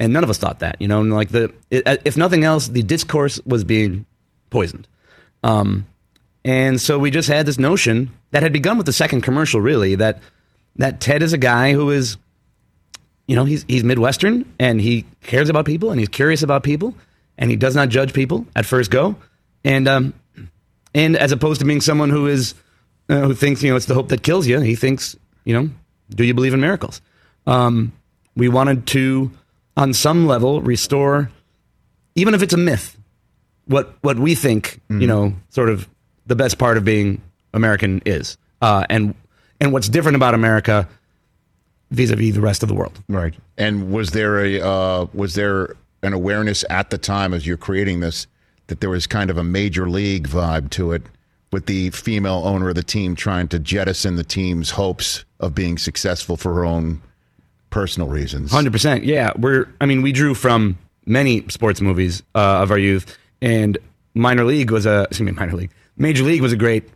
[0.00, 0.76] and none of us thought that.
[0.80, 4.06] You know, and like the it, if nothing else, the discourse was being
[4.50, 4.88] poisoned.
[5.44, 5.86] Um,
[6.44, 9.94] and so we just had this notion that had begun with the second commercial, really,
[9.96, 10.20] that
[10.76, 12.16] that Ted is a guy who is,
[13.28, 16.94] you know, he's he's Midwestern and he cares about people and he's curious about people
[17.36, 19.14] and he does not judge people at first go,
[19.62, 20.14] and um,
[20.94, 22.54] and as opposed to being someone who is
[23.08, 25.14] uh, who thinks you know it's the hope that kills you, he thinks
[25.44, 25.70] you know,
[26.10, 27.00] do you believe in miracles?
[27.46, 27.92] Um,
[28.34, 29.30] we wanted to,
[29.76, 31.30] on some level, restore,
[32.14, 32.98] even if it's a myth,
[33.66, 35.86] what what we think you know sort of
[36.26, 37.20] the best part of being
[37.52, 39.14] American is, uh, and
[39.60, 40.88] and what's different about America
[41.90, 43.02] vis-a-vis the rest of the world.
[43.08, 43.34] right.
[43.56, 48.00] And was there a uh, was there an awareness at the time as you're creating
[48.00, 48.26] this
[48.68, 51.02] that there was kind of a major league vibe to it
[51.50, 55.78] with the female owner of the team trying to jettison the team's hopes of being
[55.78, 57.00] successful for her own
[57.70, 58.50] personal reasons?
[58.50, 59.04] Hundred percent.
[59.04, 59.68] Yeah, we're.
[59.80, 63.78] I mean, we drew from many sports movies uh, of our youth, and
[64.14, 65.04] minor league was a.
[65.04, 65.70] Excuse me, minor league.
[65.96, 66.88] Major league was a great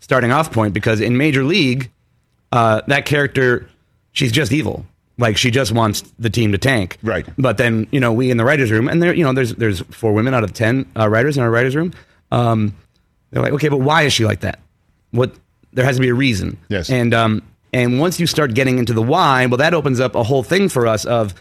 [0.00, 1.90] starting off point because in major league,
[2.52, 3.68] uh, that character,
[4.18, 4.84] she's just evil.
[5.16, 6.98] Like she just wants the team to tank.
[7.02, 7.26] Right.
[7.38, 9.80] But then you know we in the writers' room, and there you know there's there's
[9.90, 11.92] four women out of ten uh, writers in our writers' room.
[12.30, 12.76] Um,
[13.30, 14.60] they're like, okay, but why is she like that?
[15.10, 15.34] What
[15.72, 16.58] there has to be a reason.
[16.68, 16.90] Yes.
[16.90, 20.22] And um, and once you start getting into the why, well, that opens up a
[20.22, 21.34] whole thing for us of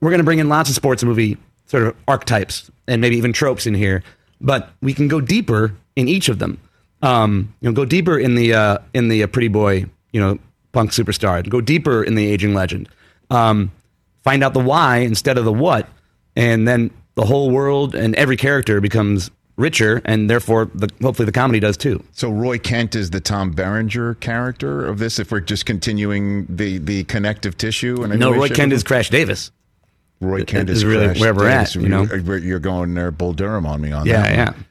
[0.00, 3.32] we're going to bring in lots of sports movie sort of archetypes and maybe even
[3.32, 4.02] tropes in here,
[4.40, 6.58] but we can go deeper in each of them.
[7.02, 10.38] Um, you know, go deeper in the uh, in the uh, pretty boy, you know,
[10.72, 11.48] punk superstar.
[11.48, 12.88] Go deeper in the aging legend.
[13.30, 13.70] Um,
[14.24, 15.88] find out the why instead of the what,
[16.36, 21.32] and then the whole world and every character becomes richer, and therefore, the, hopefully, the
[21.32, 22.02] comedy does too.
[22.12, 25.18] So Roy Kent is the Tom Berenger character of this.
[25.18, 29.50] If we're just continuing the the connective tissue, and No, Roy Kent is Crash Davis.
[30.20, 31.76] Roy Kent is is really Crash where we're Davis.
[31.76, 32.04] at, you know?
[32.04, 34.28] You're, going there, Bull Durham on me on Yeah, that.
[34.52, 34.56] one.
[34.56, 34.62] yeah.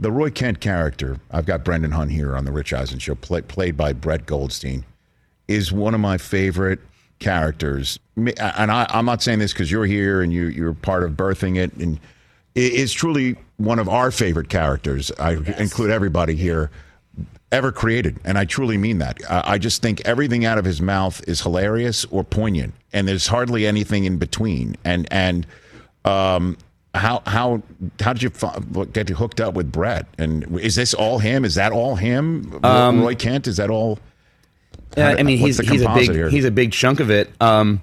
[0.00, 3.42] The Roy Kent character, I've got Brendan Hunt here on the Rich Eisen show, play,
[3.42, 4.84] played by Brett Goldstein,
[5.48, 6.80] is one of my favorite
[7.18, 7.98] characters.
[8.16, 11.56] And I, I'm not saying this because you're here and you, you're part of birthing
[11.56, 11.98] it, and
[12.54, 15.10] it is truly one of our favorite characters.
[15.18, 16.70] I include everybody here
[17.50, 19.18] ever created, and I truly mean that.
[19.28, 23.26] I, I just think everything out of his mouth is hilarious or poignant, and there's
[23.26, 24.76] hardly anything in between.
[24.84, 25.46] And and
[26.04, 26.56] um,
[26.94, 27.62] how how
[28.00, 28.30] how did you
[28.92, 30.06] get hooked up with Brett?
[30.18, 31.44] And is this all him?
[31.44, 32.60] Is that all him?
[33.00, 33.46] Roy Kent?
[33.46, 33.98] Is that all?
[34.96, 36.28] Yeah, I mean, he's he's a big here?
[36.28, 37.30] he's a big chunk of it.
[37.40, 37.80] Um,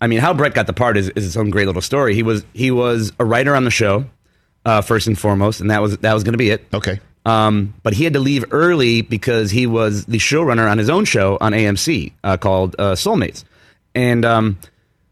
[0.00, 2.14] I mean, how Brett got the part is, is its own great little story.
[2.14, 4.04] He was he was a writer on the show
[4.64, 6.66] uh, first and foremost, and that was that was going to be it.
[6.74, 7.00] Okay.
[7.24, 11.04] Um, but he had to leave early because he was the showrunner on his own
[11.04, 13.44] show on AMC uh, called uh, Soulmates,
[13.94, 14.58] and um,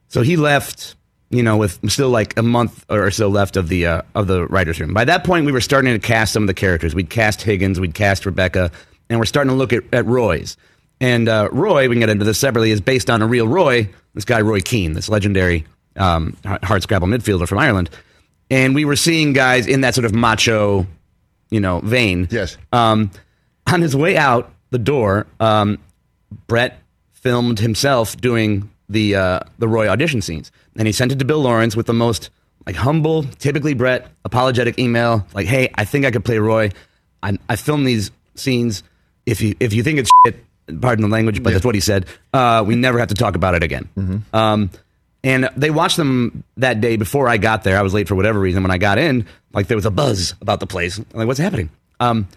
[0.09, 0.96] so he left.
[1.30, 4.46] You know, with still like a month or so left of the uh, of the
[4.46, 4.94] writers' room.
[4.94, 6.94] By that point, we were starting to cast some of the characters.
[6.94, 8.70] We'd cast Higgins, we'd cast Rebecca,
[9.09, 10.57] and we're starting to look at, at Roy's.
[11.00, 13.88] And uh, Roy, we can get into this separately, is based on a real Roy.
[14.14, 17.90] This guy Roy Keane, this legendary um, hard scrabble midfielder from Ireland.
[18.50, 20.87] And we were seeing guys in that sort of macho,
[21.50, 22.28] you know, vein.
[22.30, 22.57] Yes.
[22.72, 23.11] Um,
[23.66, 25.78] on his way out the door, um,
[26.46, 26.80] Brett
[27.12, 31.40] filmed himself doing the uh, the Roy audition scenes, and he sent it to Bill
[31.40, 32.30] Lawrence with the most
[32.66, 36.70] like humble, typically Brett, apologetic email, like, "Hey, I think I could play Roy.
[37.22, 38.83] I, I filmed these scenes.
[39.26, 40.37] If you if you think it's shit,
[40.81, 42.07] pardon the language, but that's what he said.
[42.33, 43.88] Uh, we never have to talk about it again."
[44.33, 44.70] Um,
[45.22, 47.79] and they watched them that day before I got there.
[47.79, 48.62] I was late for whatever reason.
[48.62, 50.98] When I got in, like there was a buzz about the place.
[50.98, 51.70] I'm like, what's happening?
[52.00, 52.29] Um,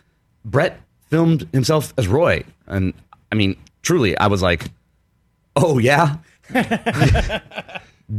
[0.46, 2.94] Brett filmed himself as Roy, and
[3.32, 4.66] I mean, truly, I was like,
[5.56, 6.18] oh yeah,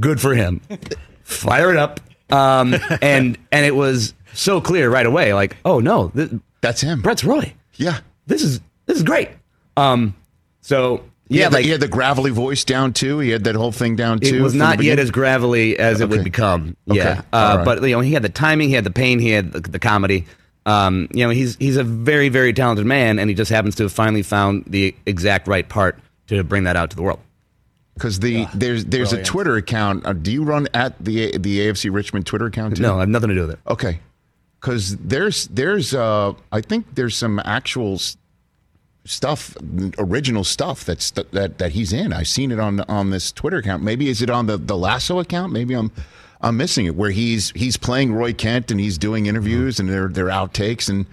[0.01, 0.61] good for him.
[1.23, 2.01] Fire it up.
[2.31, 5.33] Um, and and it was so clear right away.
[5.33, 7.01] Like, oh no, this, That's him.
[7.03, 7.55] Brett's Roy.
[7.77, 8.01] Yeah.
[8.27, 9.31] This is this is great.
[9.79, 10.15] Um,
[10.61, 13.19] so He yeah, had the, like he had the gravelly voice down too.
[13.21, 14.37] He had that whole thing down too.
[14.37, 16.77] it was not yet as gravelly as it would become.
[16.91, 16.99] Okay.
[16.99, 17.65] Yeah, uh, right.
[17.65, 19.79] but you know, he had the timing, he had the pain, he had the, the
[19.79, 20.27] comedy.
[20.67, 23.85] Um, you know, he's he's a very very talented man, and he just happens to
[23.85, 27.21] have finally found the exact right part to bring that out to the world.
[27.95, 29.23] because the there's there's a.
[29.23, 30.05] Twitter account.
[30.07, 32.83] Uh, do you run at the the AFC Richmond Twitter account too?
[32.83, 33.59] No, I have nothing to do with it.
[33.67, 34.01] Okay,
[34.61, 37.99] because there's there's uh I think there's some actual
[39.05, 39.57] stuff,
[39.99, 42.13] original stuff that's that that he's in.
[42.13, 43.83] I've seen it on on this Twitter account.
[43.83, 45.53] Maybe is it on the the Lasso account?
[45.53, 45.91] Maybe I'm
[46.41, 46.95] I'm missing it.
[46.95, 51.07] Where he's he's playing Roy Kent and he's doing interviews and they're they're outtakes and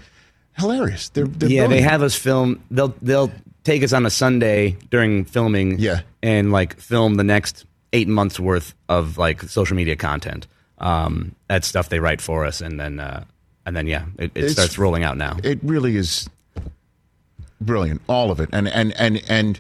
[0.58, 1.10] hilarious.
[1.10, 2.62] They're, they're yeah, they have us film.
[2.72, 3.32] They'll they'll
[3.64, 5.80] take us on a Sunday during filming.
[5.80, 6.02] Yeah.
[6.22, 10.48] and like film the next eight months worth of like social media content.
[10.78, 13.24] Um, that's stuff they write for us, and then uh,
[13.66, 15.38] and then yeah, it, it starts rolling out now.
[15.44, 16.30] it really is
[17.62, 18.02] brilliant.
[18.08, 18.50] All of it.
[18.52, 19.60] And and and and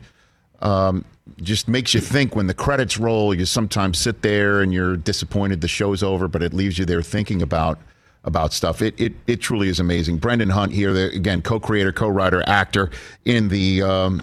[0.61, 1.05] um,
[1.41, 5.59] just makes you think when the credits roll you sometimes sit there and you're disappointed
[5.61, 7.79] the show's over but it leaves you there thinking about
[8.23, 8.81] about stuff.
[8.81, 10.17] It it, it truly is amazing.
[10.17, 12.89] Brendan hunt here the, again co-creator co-writer actor
[13.23, 14.21] in the um,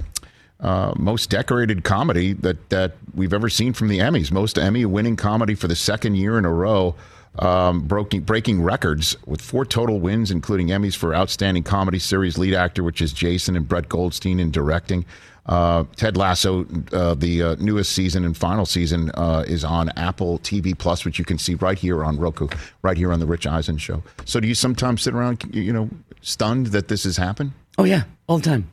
[0.63, 4.31] uh, most decorated comedy that, that we've ever seen from the Emmys.
[4.31, 6.95] Most Emmy winning comedy for the second year in a row,
[7.39, 12.55] um, breaking, breaking records with four total wins, including Emmys for Outstanding Comedy Series Lead
[12.55, 15.05] Actor, which is Jason and Brett Goldstein in directing.
[15.45, 20.39] Uh, Ted Lasso, uh, the uh, newest season and final season, uh, is on Apple
[20.41, 22.49] TV Plus, which you can see right here on Roku,
[22.83, 24.03] right here on the Rich Eisen Show.
[24.25, 25.91] So, do you sometimes sit around, you know,
[26.21, 27.53] stunned that this has happened?
[27.77, 28.71] Oh yeah, all the time.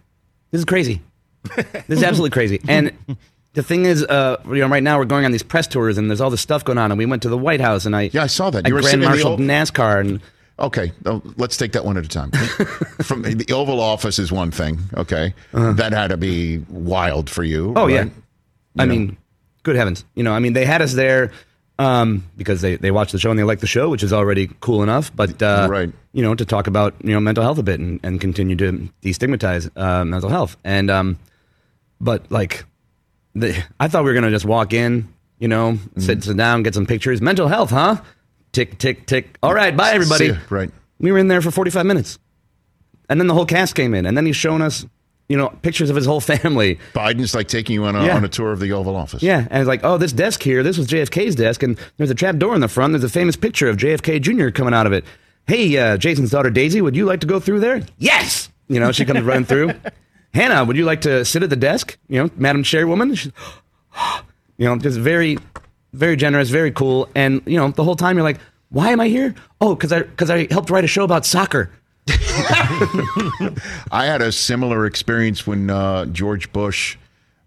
[0.52, 1.02] This is crazy.
[1.56, 2.62] this is absolutely crazy.
[2.68, 2.92] And
[3.60, 6.10] the thing is, uh, you know, right now we're going on these press tours, and
[6.10, 6.92] there's all this stuff going on.
[6.92, 8.66] And we went to the White House, and I Yeah, I saw that.
[8.66, 10.22] I You were grand marshaled old- NASCAR, and
[10.58, 10.92] Okay,
[11.38, 12.32] let's take that one at a time.
[13.04, 14.80] From the Oval Office is one thing.
[14.94, 17.72] Okay, that had to be wild for you.
[17.72, 17.82] Uh-huh.
[17.84, 17.94] oh right?
[18.08, 18.10] yeah,
[18.78, 18.92] I know.
[18.94, 19.18] mean,
[19.64, 21.32] good heavens, you know, I mean, they had us there
[21.80, 24.50] um, because they they watched the show and they like the show, which is already
[24.60, 25.16] cool enough.
[25.16, 25.92] But uh, Right.
[26.12, 28.90] you know, to talk about you know mental health a bit and, and continue to
[29.02, 31.18] destigmatize uh, mental health, and um,
[32.02, 32.66] but like,
[33.36, 35.08] the, I thought we were gonna just walk in,
[35.40, 36.00] you know, Mm-hmm.
[36.02, 38.02] sit sit down, get some pictures, mental health, huh?
[38.52, 39.38] Tick tick tick.
[39.44, 40.32] All right, bye everybody.
[40.50, 40.72] Right.
[41.00, 42.18] We were in there for forty five minutes.
[43.10, 44.86] and then the whole cast came in, and then he's showing us,
[45.30, 46.80] you know, pictures of his whole family.
[46.94, 48.16] Biden's like taking you on a, Yeah.
[48.16, 49.22] on a tour of the Oval Office.
[49.24, 52.16] Yeah, and it's like, oh, this desk here, this was JFK's desk, and there's a
[52.16, 52.94] trap door in the front.
[52.94, 54.50] There's a famous picture of JFK Jr.
[54.50, 55.06] coming out of it.
[55.48, 57.82] Hey, uh, Jason's daughter Daisy, would you like to go through there?
[57.98, 58.50] Yes.
[58.68, 59.74] You know, she comes running through.
[60.34, 61.98] Hannah, would you like to sit at the desk?
[62.08, 63.16] You know, Madam Chairwoman.
[63.16, 63.32] She's,
[64.58, 65.38] you know, just very,
[65.94, 67.10] very generous, very cool.
[67.16, 68.40] And you know, the whole time you're like,
[68.70, 69.34] why am I here?
[69.60, 71.72] Oh, because I because I helped write a show about soccer.
[73.92, 76.98] I had a similar experience when uh, George Bush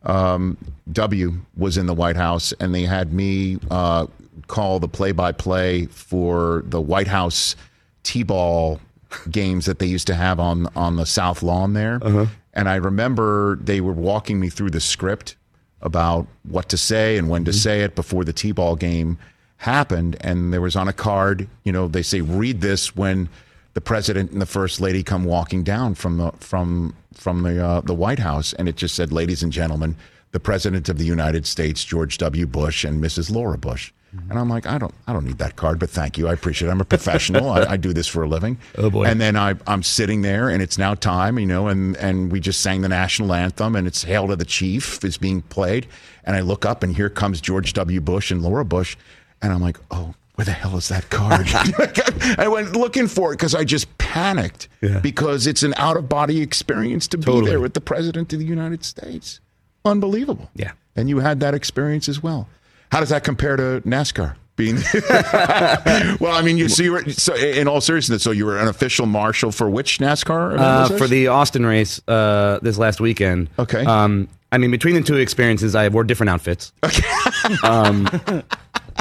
[0.04, 0.56] um,
[0.92, 4.06] W was in the White House, and they had me uh,
[4.46, 7.56] call the play-by-play for the White House
[8.02, 8.80] T-ball
[9.30, 11.98] games that they used to have on on the South Lawn there.
[12.54, 15.36] And I remember they were walking me through the script
[15.80, 19.18] about what to say and when to say it before the T-ball game
[19.58, 20.16] happened.
[20.20, 23.28] And there was on a card, you know, they say read this when
[23.74, 27.80] the president and the first lady come walking down from the from from the uh,
[27.80, 29.96] the White House, and it just said, "Ladies and gentlemen,
[30.32, 32.46] the president of the United States, George W.
[32.46, 33.30] Bush, and Mrs.
[33.30, 33.92] Laura Bush."
[34.28, 36.28] And I'm like, I don't, I don't need that card, but thank you.
[36.28, 36.70] I appreciate it.
[36.70, 37.48] I'm a professional.
[37.48, 38.58] I, I do this for a living.
[38.76, 39.04] Oh, boy.
[39.04, 42.38] And then I, I'm sitting there, and it's now time, you know, and and we
[42.38, 45.86] just sang the national anthem, and it's "Hail to the Chief" is being played,
[46.24, 48.02] and I look up, and here comes George W.
[48.02, 48.98] Bush and Laura Bush,
[49.40, 51.46] and I'm like, oh, where the hell is that card?
[52.38, 54.98] I went looking for it because I just panicked Yeah.
[55.00, 58.44] because it's an out of body experience to be there with the president of the
[58.46, 59.40] United States.
[59.84, 60.50] Unbelievable.
[60.54, 60.72] Yeah.
[60.96, 62.48] And you had that experience as well.
[62.90, 64.36] How does that compare to NASCAR?
[64.54, 64.76] Being
[66.20, 68.68] well, I mean, you see, you were, so in all seriousness, so you were an
[68.68, 70.58] official marshal for which NASCAR?
[70.58, 73.48] Uh, for the Austin race uh, this last weekend.
[73.58, 73.82] Okay.
[73.86, 76.70] Um, I mean, between the two experiences, I wore different outfits.
[77.64, 78.06] um,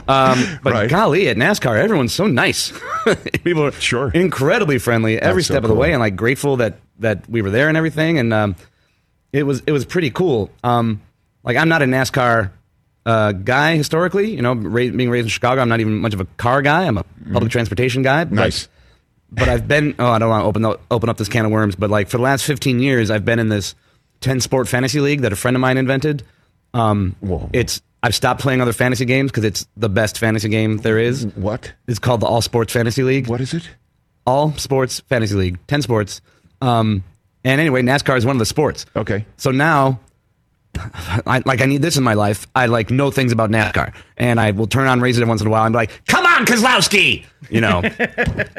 [0.07, 0.89] um, but Right.
[0.89, 2.71] golly, at NASCAR, everyone's so nice.
[3.43, 4.09] People are Sure.
[4.13, 5.81] incredibly friendly every That's so step of the cool.
[5.81, 8.19] way, and like grateful that that we were there and everything.
[8.19, 8.55] And um,
[9.33, 10.49] it was it was pretty cool.
[10.63, 11.01] Um,
[11.43, 12.51] like I'm not a NASCAR
[13.05, 14.31] uh, guy historically.
[14.35, 16.85] You know, ra- being raised in Chicago, I'm not even much of a car guy.
[16.85, 18.23] I'm a public transportation guy.
[18.25, 18.35] but- Mm-hmm.
[18.43, 18.67] nice.
[19.31, 21.51] but I've been oh I don't want to open up, open up this can of
[21.51, 23.75] worms, but like for the last 15 years I've been in this
[24.19, 26.23] 10 sport fantasy league that a friend of mine invented.
[26.73, 27.49] Um, Whoa.
[27.53, 31.25] it's I've stopped playing other fantasy games because it's the best fantasy game there is.
[31.35, 31.71] What?
[31.87, 33.27] It's called the All Sports Fantasy League.
[33.27, 33.69] What is it?
[34.25, 36.19] All Sports Fantasy League, 10 sports.
[36.61, 37.03] Um,
[37.43, 38.85] and anyway, NASCAR is one of the sports.
[38.95, 39.25] Okay.
[39.37, 39.99] So now,
[41.27, 42.47] I, like I need this in my life.
[42.55, 45.47] I like know things about NASCAR, and I will turn on race it once in
[45.47, 47.81] a while and be like, "Come on, Keselowski!" You know,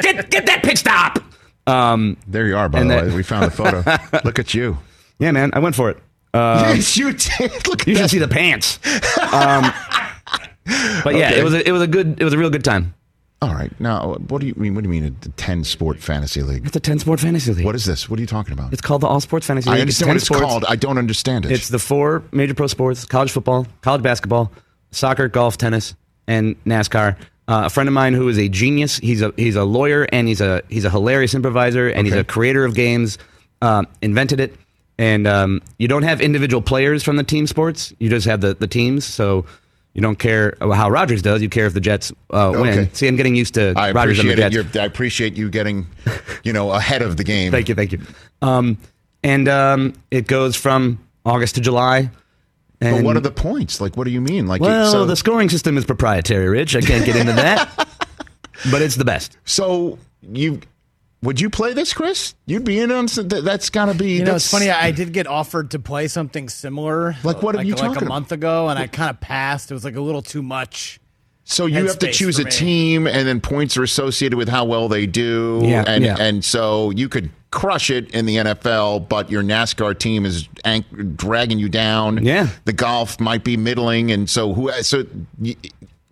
[0.02, 1.18] get get that pit stop.
[1.66, 3.14] Um, There you are, by the that- way.
[3.14, 3.84] We found the photo.
[4.24, 4.78] Look at you.
[5.18, 5.98] yeah, man, I went for it.
[6.34, 7.66] yes, you did.
[7.68, 8.00] Look at You that.
[8.02, 8.78] should see the pants.
[9.32, 9.70] Um,
[11.04, 11.40] but yeah, Okay.
[11.40, 12.94] it was a, it was a good it was a real good time.
[13.42, 13.72] All right.
[13.80, 14.76] Now, what do you mean?
[14.76, 16.64] What do you mean a 10 sport fantasy league?
[16.64, 17.64] It's a ten sport fantasy league.
[17.64, 18.08] What is this?
[18.08, 18.72] What are you talking about?
[18.72, 19.78] It's called the All Sports Fantasy League.
[19.78, 20.42] I understand what it's sports.
[20.42, 20.64] called.
[20.68, 21.50] I don't understand it.
[21.50, 24.52] It's the four major pro sports: college football, college basketball,
[24.92, 25.96] soccer, golf, tennis,
[26.28, 27.16] and NASCAR.
[27.48, 28.98] Uh, a friend of mine who is a genius.
[28.98, 32.22] He's a he's a lawyer and he's a he's a hilarious improviser and he's a
[32.22, 33.18] creator of games.
[33.60, 34.54] Um, invented it,
[34.98, 37.92] and um, you don't have individual players from the team sports.
[37.98, 39.04] You just have the the teams.
[39.04, 39.46] So.
[39.94, 41.42] You don't care how Rodgers does.
[41.42, 42.78] You care if the Jets uh, win.
[42.78, 42.90] Okay.
[42.94, 44.76] See, I'm getting used to I Rodgers and the Jets.
[44.76, 45.86] I appreciate you getting,
[46.44, 47.52] you know, ahead of the game.
[47.52, 48.00] Thank you, thank you.
[48.40, 48.78] Um,
[49.22, 52.10] and um, it goes from August to July.
[52.80, 53.80] And But what are the points?
[53.80, 54.46] Like, what do you mean?
[54.46, 56.74] Like, well, so, the scoring system is proprietary, Rich.
[56.74, 57.70] I can't get into that,
[58.72, 59.38] but it's the best.
[59.44, 60.60] so you
[61.22, 62.34] would you play this, Chris?
[62.46, 64.12] You'd be in on some- that- that's got to be.
[64.18, 64.70] You know, it's funny.
[64.70, 67.96] I did get offered to play something similar, Like, what are like, you like talking
[68.02, 68.08] a about?
[68.08, 69.70] month ago, and I kind of passed.
[69.70, 70.98] It was like a little too much.
[71.44, 74.88] So you have to choose a team, and then points are associated with how well
[74.88, 75.60] they do.
[75.64, 76.16] Yeah, and yeah.
[76.18, 80.86] and so you could crush it in the NFL, but your NASCAR team is anch-
[81.16, 82.24] dragging you down.
[82.24, 82.48] Yeah.
[82.64, 85.04] the golf might be middling, and so who so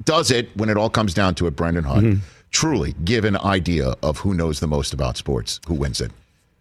[0.05, 1.57] does it when it all comes down to it?
[1.57, 2.05] Brendan Hunt.
[2.07, 2.21] Mm-hmm.
[2.51, 6.11] Truly, give an idea of who knows the most about sports, who wins it,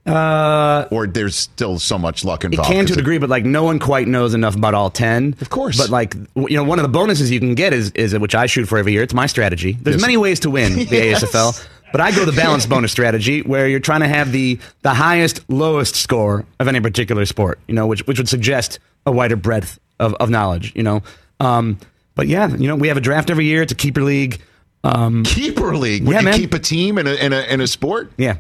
[0.06, 2.70] Uh, or there's still so much luck involved.
[2.72, 5.36] it can to a degree, but like no one quite knows enough about all ten.
[5.42, 5.78] Of course.
[5.78, 8.46] but like you know, one of the bonuses you can get is is which I
[8.48, 9.04] shoot for every year.
[9.04, 9.78] It's my strategy.
[9.82, 10.02] There's Yes.
[10.02, 11.24] many ways to win the Yes.
[11.24, 14.94] ASFL, but I go the balance bonus strategy where you're trying to have the the
[14.94, 17.60] highest lowest score of any particular sport.
[17.68, 20.72] You know, which which would suggest a wider breadth of, of knowledge.
[20.76, 21.04] You know,
[21.40, 21.78] um,
[22.16, 23.62] but yeah, you know, we have a draft every year.
[23.64, 24.40] It's a keeper league.
[24.84, 26.06] Um, keeper league.
[26.06, 26.40] Would Yeah, you man.
[26.40, 28.12] keep a team in a in a in a sport?
[28.18, 28.38] yeah,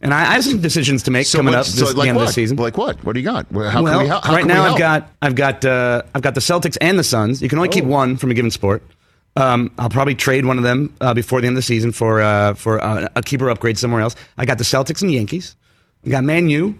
[0.00, 2.22] and I, I have some decisions to make coming what- up this, the end what?
[2.22, 2.56] of the season.
[2.58, 3.02] Like what?
[3.04, 3.46] What do you got?
[3.50, 4.24] How well, can we help?
[4.24, 4.64] How right now?
[4.64, 7.40] I've got I've got uh, I've got the Celtics and the Suns.
[7.40, 7.72] You can only Oh.
[7.72, 8.82] keep one from a given sport.
[9.34, 12.20] Um, I'll probably trade one of them uh, before the end of the season for
[12.20, 14.14] uh, for uh, a keeper upgrade somewhere else.
[14.36, 15.56] I got the Celtics and Yankees.
[16.04, 16.78] We got Man U,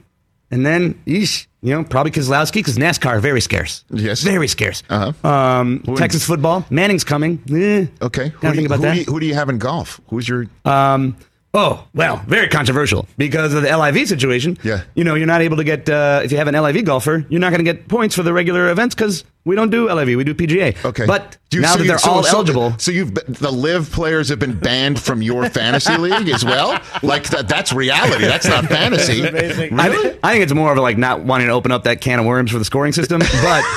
[0.52, 3.84] and then yeesh, you know probably Keselowski because NASCAR very scarce.
[3.90, 4.22] Yes.
[4.22, 4.82] very scarce.
[4.88, 5.28] Uh-huh.
[5.28, 6.64] Um, Who- Texas football.
[6.70, 7.42] Manning's coming.
[7.50, 7.86] Eh.
[8.00, 8.28] Okay.
[8.28, 8.92] Who do, you, about who, that.
[8.94, 10.00] do you, who do you have in golf?
[10.08, 10.46] Who's your?
[10.64, 11.16] Um,
[11.54, 14.56] oh, well, very controversial because of the LIV situation.
[14.62, 14.82] Yeah.
[14.94, 17.40] You know, you're not able to get, uh, if you have an LIV golfer, you're
[17.40, 20.24] not going to get points for the regular events because we don't do LIV, we
[20.24, 20.82] do PGA.
[20.84, 21.04] Okay.
[21.06, 22.74] But Do you- now so that you- they're so- all so- eligible.
[22.78, 26.78] So you've been- the LIV players have been banned from your fantasy league as well.
[27.02, 28.24] Like that, that's reality.
[28.24, 29.22] That's not fantasy.
[29.26, 29.78] amazing.
[29.78, 32.18] I, thi- I think it's more of like not wanting to open up that can
[32.20, 33.64] of worms for the scoring system, but.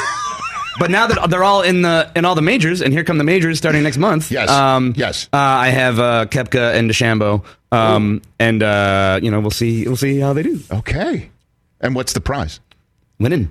[0.78, 3.24] But now that they're all in the in all the majors, and here come the
[3.24, 4.30] majors starting next month.
[4.30, 4.50] Yes.
[4.50, 5.30] Um, Yes.
[5.32, 7.46] Uh, I have uh, Koepka and DeChambeau,
[7.76, 10.60] um, and uh, you know we'll see we'll see how they do.
[10.72, 11.30] Okay.
[11.82, 12.60] And what's the prize?
[13.20, 13.50] Winning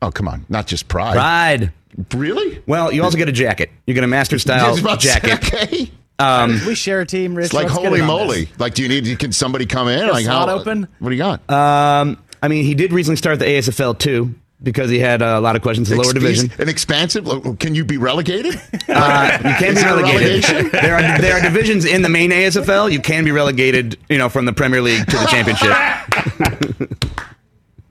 [0.00, 0.46] Oh, come on.
[0.48, 1.14] Not just pride.
[1.14, 1.72] Pride.
[2.14, 2.62] Really?
[2.66, 3.70] Well, you also get a jacket.
[3.86, 5.90] You get a master style I was about to say, jacket.
[6.20, 6.66] Okay.
[6.66, 7.46] we share a team, Rich.
[7.46, 8.44] It's like Let's holy moly.
[8.44, 8.60] this.
[8.60, 9.18] Like, do you need?
[9.18, 10.08] Can somebody come in?
[10.08, 10.86] a Like, slot how open?
[10.98, 11.48] What do you got?
[11.50, 15.40] Um, I mean, he did recently start the ASFL too because he had uh, a
[15.40, 16.52] lot of questions in the lower Expe- division.
[16.58, 17.58] An expansive.
[17.58, 18.60] Can you be relegated?
[18.90, 20.42] Uh, you can Is be relegated.
[20.72, 22.90] there are there are divisions in the main ASFL.
[22.90, 25.76] You can be relegated, you know, from the Premier League to the Championship.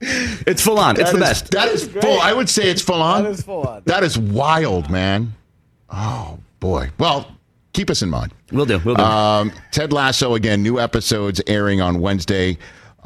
[0.00, 1.00] it's full on.
[1.00, 1.50] It's the is- best.
[1.52, 2.20] That is full.
[2.20, 3.22] I would say it's full on.
[3.24, 3.82] That is full on.
[3.86, 5.32] That is wild, man.
[5.90, 6.90] Oh boy.
[6.98, 7.32] Well,
[7.72, 8.32] keep us in mind.
[8.52, 8.78] We'll do.
[8.84, 9.02] We'll do.
[9.02, 10.62] Um, Ted Lasso again.
[10.62, 12.58] New episodes airing on Wednesday,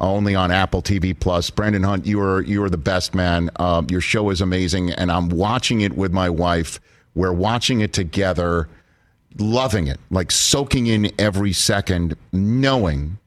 [0.03, 1.49] only on Apple TV Plus.
[1.49, 3.49] Brendan Hunt, you are you are the best man.
[3.57, 6.79] Um, your show is amazing, and I'm watching it with my wife.
[7.15, 8.67] We're watching it together,
[9.37, 13.19] loving it, like soaking in every second, knowing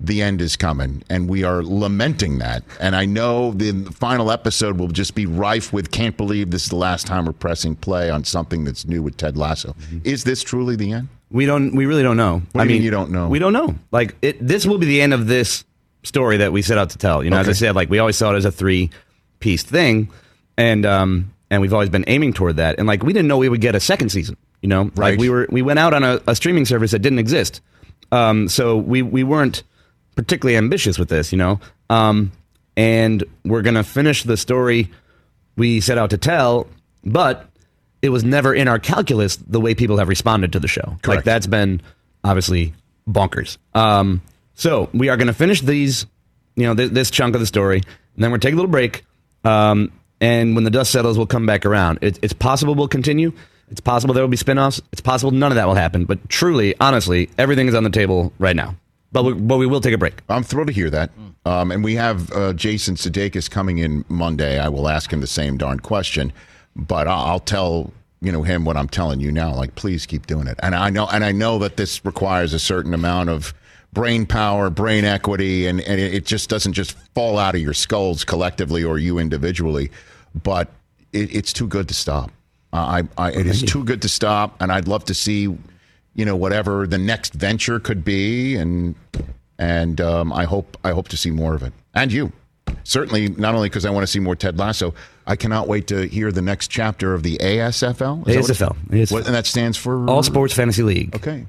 [0.00, 2.62] the end is coming, and we are lamenting that.
[2.80, 6.68] And I know the final episode will just be rife with "Can't believe this is
[6.68, 9.74] the last time we're pressing play on something that's new with Ted Lasso."
[10.04, 11.08] Is this truly the end?
[11.30, 11.74] we don't.
[11.74, 12.42] We really don't know.
[12.52, 13.28] What do you mean you don't know?
[13.28, 13.74] We don't know.
[13.90, 14.38] Like it.
[14.46, 15.64] This will be the end of this
[16.02, 17.22] story that we set out to tell.
[17.24, 18.90] You know, as I said, like we always saw it as a three
[19.40, 20.10] piece thing,
[20.56, 22.78] and um, and we've always been aiming toward that.
[22.78, 24.36] And like we didn't know we would get a second season.
[24.62, 25.10] You know, Right.
[25.12, 27.60] like we were we went out on a, a streaming service that didn't exist.
[28.10, 29.62] Um, so we we weren't
[30.16, 31.30] particularly ambitious with this.
[31.32, 32.32] You know, um,
[32.76, 34.90] and we're gonna finish the story
[35.56, 36.68] we set out to tell,
[37.04, 37.48] but
[38.00, 40.96] it was never in our calculus the way people have responded to the show.
[41.06, 41.80] Like that's been
[42.24, 42.72] obviously
[43.08, 43.58] bonkers.
[43.74, 44.22] Um,
[44.58, 46.04] so we are going to finish these,
[46.56, 49.04] you know, th- this chunk of the story, and then we're taking a little break.
[49.44, 52.00] Um, and when the dust settles, we'll come back around.
[52.02, 53.32] It, it's possible we'll continue.
[53.70, 54.82] It's possible there will be spin-offs.
[54.92, 56.06] It's possible none of that will happen.
[56.06, 58.74] But truly, honestly, everything is on the table right now.
[59.12, 60.20] But we, but we will take a break.
[60.28, 61.10] I'm thrilled to hear that.
[61.44, 64.58] Um, and we have uh, Jason Sudeikis coming in Monday.
[64.58, 66.32] I will ask him the same darn question,
[66.74, 69.54] but I'll, I'll tell you know him what I'm telling you now.
[69.54, 70.58] Like, please keep doing it.
[70.62, 73.54] And I know, and I know that this requires a certain amount of
[73.92, 78.24] brain power, brain equity, and, and it, just doesn't just fall out of your skulls
[78.24, 79.90] collectively or you individually.
[80.42, 80.68] But
[81.12, 82.30] it, it's too good to stop.
[82.72, 85.42] Uh, I, I, it is too good to stop, and I'd love to see,
[86.14, 88.94] you know, whatever the next venture could be, and
[89.58, 91.72] and um, I hope I hope to see more of it.
[91.94, 92.30] And you,
[92.84, 94.94] certainly, not only because I want to see more Ted Lasso,
[95.26, 98.28] I cannot wait to hear the next chapter of the ASFL.
[98.28, 98.76] Is that what ASFL.
[98.90, 99.12] ASFL.
[99.12, 101.16] What, and that stands for All Sports Fantasy League.
[101.16, 101.46] Okay,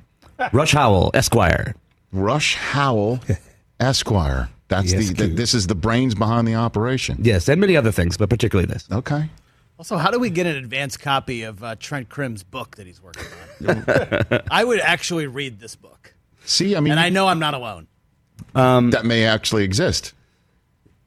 [0.54, 1.76] Rush Howell, Esquire.
[2.12, 3.20] Rush Howell,
[3.80, 4.49] Esquire.
[4.68, 7.18] That's the, the this is the brains behind the operation.
[7.22, 8.88] Yes, and many other things, but particularly this.
[8.91, 9.30] Okay.
[9.80, 13.01] Also, how do we get an advanced copy of uh, Trent Crimm's book that he's
[13.01, 13.24] working
[13.68, 14.41] on?
[14.51, 17.88] I would actually read this book, See, I mean, and I know I'm not alone.
[18.53, 20.14] that may actually exist.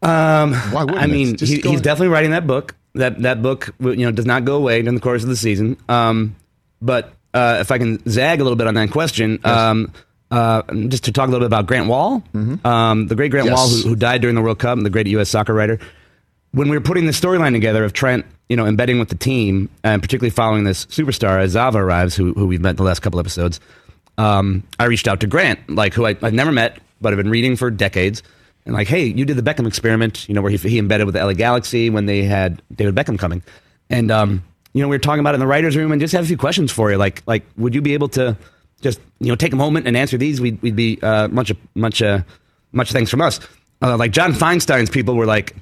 [0.03, 1.83] Um, Why wouldn't I mean, he, he's ahead.
[1.83, 2.75] definitely writing that book.
[2.95, 5.77] That that book, you know, does not go away during the course of the season.
[5.89, 6.37] Um,
[6.83, 9.93] but uh, if I can zag a little bit on that question, um,
[10.33, 12.25] uh, just to talk a little bit about Grant Wahl,
[12.65, 13.57] um, the great Grant Yes.
[13.57, 15.29] Wahl, who, who died during the World Cup, and the great U.S.
[15.29, 15.79] soccer writer.
[16.53, 19.69] When we were putting the storyline together of Trent, you know, embedding with the team,
[19.85, 23.01] and particularly following this superstar as Zava arrives, who, who we've met in the last
[23.01, 23.61] couple episodes,
[24.19, 27.31] um, I reached out to Grant, like who I, I've never met, but I've been
[27.31, 28.23] reading for decades,
[28.65, 31.15] and like, hey, you did the Beckham experiment, you know, where he, he embedded with
[31.15, 33.43] the LA Galaxy when they had David Beckham coming,
[33.91, 36.13] and um, you know, we were talking about it in the writers' room, and just
[36.13, 38.37] have a few questions for you, like, like, would you be able to
[38.83, 40.41] just you know take a moment and answer these?
[40.41, 42.23] We'd, we'd be uh, much much uh,
[42.73, 43.41] much thanks from us.
[43.81, 45.57] Uh, like John Feinstein's people were like,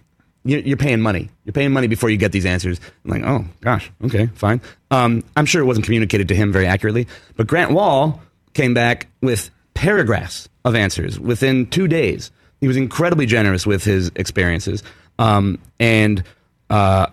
[0.44, 1.30] you're, paying money.
[1.44, 2.80] You're paying money before you get these answers.
[3.04, 4.60] I'm like, oh gosh, okay, fine.
[4.90, 7.06] Um, I'm sure it wasn't communicated to him very accurately,
[7.36, 8.20] but Grant Wahl
[8.54, 12.30] came back with paragraphs of answers within two days.
[12.60, 14.82] He was incredibly generous with his experiences,
[15.18, 16.22] um, and
[16.68, 17.06] uh,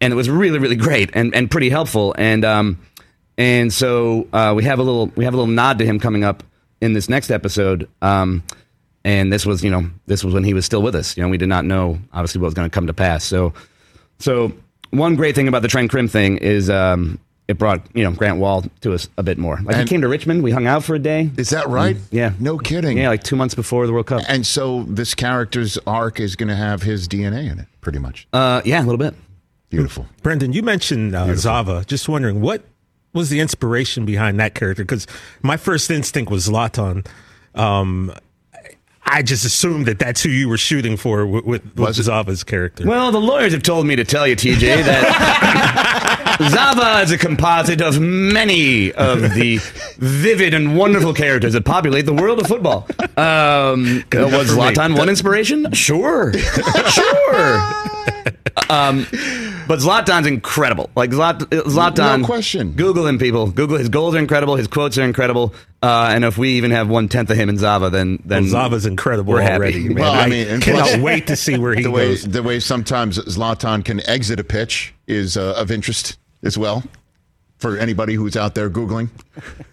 [0.00, 2.14] and it was really really great and, and pretty helpful.
[2.16, 2.78] And um,
[3.38, 6.24] and so uh, we have a little we have a little nod to him coming
[6.24, 6.42] up
[6.80, 7.88] in this next episode.
[8.02, 8.42] Um,
[9.04, 11.16] and this was you know this was when he was still with us.
[11.16, 13.24] You know, we did not know obviously what was going to come to pass.
[13.24, 13.54] So,
[14.18, 14.52] so
[14.90, 18.38] one great thing about the Trent Crimm thing is um, it brought you know Grant
[18.38, 19.56] Wahl to us a bit more.
[19.62, 21.30] Like And- he came to Richmond, we hung out for a day.
[21.36, 21.96] Is that right?
[22.10, 22.98] Yeah, No kidding.
[22.98, 24.22] Yeah, like two months before the World Cup.
[24.28, 28.26] And so this character's arc is going to have his DNA in it, pretty much.
[28.32, 29.14] Uh, yeah, a little bit.
[29.70, 30.06] Beautiful.
[30.22, 31.84] Brendan, you mentioned uh, Zava.
[31.86, 32.62] Just wondering what
[33.18, 34.84] was the inspiration behind that character?
[34.84, 35.06] Because
[35.42, 37.06] my first instinct was Zlatan.
[37.54, 38.14] Um,
[39.10, 41.94] I just assumed that that's who you were shooting for with, with, with?
[41.96, 42.86] Zava's character.
[42.86, 47.80] Well, the lawyers have told me to tell you, TJ, that Zava is a composite
[47.80, 49.60] of many of the
[49.96, 52.86] vivid and wonderful characters that populate the world of football.
[53.16, 54.50] Um, was.
[54.50, 55.72] Zlatan one inspiration?
[55.72, 56.32] Sure,
[56.90, 57.62] sure.
[58.70, 59.06] Um,
[59.68, 60.90] but Zlatan's incredible.
[60.96, 62.72] Like Zlat- Zlatan, No question.
[62.72, 63.50] Google him, people.
[63.50, 64.56] Google his goals are incredible.
[64.56, 65.54] His quotes are incredible.
[65.82, 68.50] Uh, and if we even have one tenth of him in Zava, then then well,
[68.50, 69.54] Zava's incredible we're happy.
[69.56, 69.88] already.
[69.94, 69.96] Man.
[70.02, 72.24] Well, I I, mean, and cannot plus- wait to see where he the way goes.
[72.24, 76.82] the way sometimes Zlatan can exit a pitch is uh, of interest as well
[77.58, 79.10] for anybody who's out there googling.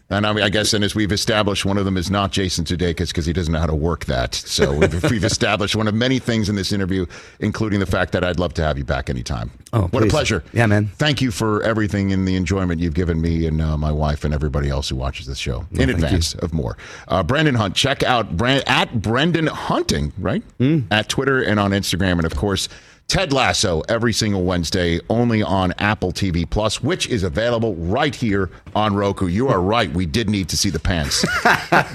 [0.10, 2.66] And I mean, I guess, and as we've established, one of them is not Jason
[2.66, 4.36] Sudeikis because he doesn't know how to work that.
[4.36, 7.08] So we've, we've established one of many things in this interview,
[7.40, 9.52] including the fact that I'd love to have you back anytime.
[9.74, 10.44] Oh, what a pleasure!
[10.54, 10.88] Yeah, man.
[10.88, 14.34] Thank you for everything and the enjoyment you've given me and uh, my wife and
[14.34, 16.78] everybody else who watches this show in advance of more.
[17.08, 20.44] Uh, Brendan Hunt, check out Brand, at Brendan Hunting, right?
[20.92, 22.14] At Twitter and on Instagram.
[22.14, 22.70] And of course,
[23.08, 28.50] Ted Lasso every single Wednesday only on Apple TV Plus, which is available right here
[28.76, 29.28] on Roku.
[29.28, 29.92] You are right.
[29.92, 31.24] We did need to see the pants.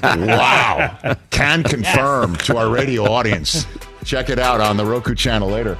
[0.02, 1.16] wow.
[1.30, 3.66] Can confirm to our radio audience.
[4.04, 5.76] Check it out on the Roku channel later.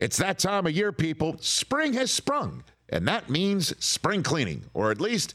[0.00, 1.36] It's that time of year, people.
[1.40, 5.34] Spring has sprung, and that means spring cleaning, or at least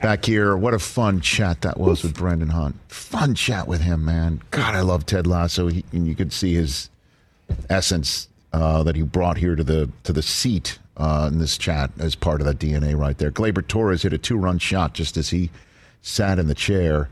[0.00, 2.76] Back here, what a fun chat that was with Brendan Hunt.
[2.86, 4.40] Fun chat with him, man.
[4.52, 5.66] God, I love Ted Lasso.
[5.66, 6.88] He, and you could see his
[7.68, 11.90] essence uh, that he brought here to the to the seat uh, in this chat
[11.98, 13.32] as part of that DNA right there.
[13.32, 15.50] Gleyber Torres hit a two run shot just as he
[16.00, 17.08] sat in the chair.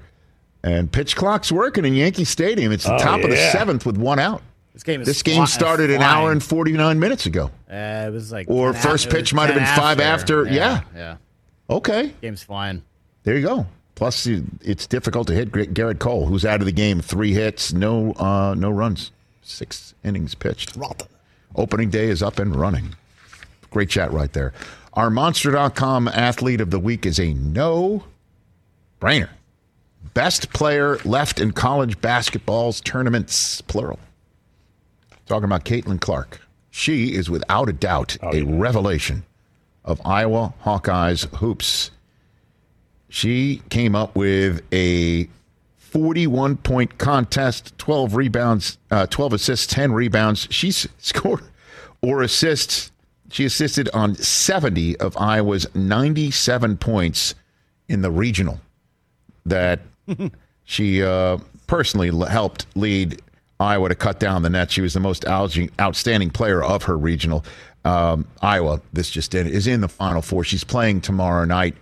[0.62, 2.70] And pitch clock's working in Yankee Stadium.
[2.70, 4.43] It's the Oh, top of the seventh with one out.
[4.74, 7.51] This game is This game fly- started an hour and 49 minutes ago.
[7.68, 10.45] Uh, it was like Or first af- pitch might have 10 been five after.
[10.47, 10.82] Yeah.
[10.95, 11.16] yeah.
[11.69, 12.12] Okay.
[12.21, 12.83] Game's flying.
[13.25, 13.67] There you go.
[13.97, 17.01] Plus, it's difficult to hit Gar- Gerrit Cole, who's out of the game.
[17.01, 19.11] Three hits, no uh, no runs,
[19.43, 20.77] six innings pitched.
[21.57, 22.95] Opening day is up and running.
[23.71, 24.53] Great chat right there.
[24.93, 28.05] Our Monster.com athlete of the week is a no
[29.01, 29.31] brainer.
[30.14, 33.99] Best player left in college basketball's tournaments, plural.
[35.27, 36.41] Talking about Caitlin Clark.
[36.71, 39.25] She is without a doubt a revelation
[39.87, 41.91] of Iowa Hawkeyes hoops.
[43.09, 45.28] She came up with a
[45.78, 50.49] 41 point contest, 12 rebounds, uh, 12 assists, 10 rebounds.
[50.51, 51.45] She scored
[52.03, 52.91] or assists.
[53.30, 57.34] She assisted on 70 of Iowa's 97 points
[57.89, 58.61] in the regional
[59.47, 59.80] that
[60.64, 63.22] she uh, personally helped lead
[63.59, 64.70] Iowa to cut down the net.
[64.70, 67.45] She was the most outstanding player of her regional.
[67.87, 70.43] Um, Iowa, this just in, is in the Final Four.
[70.43, 71.76] She's playing tomorrow night,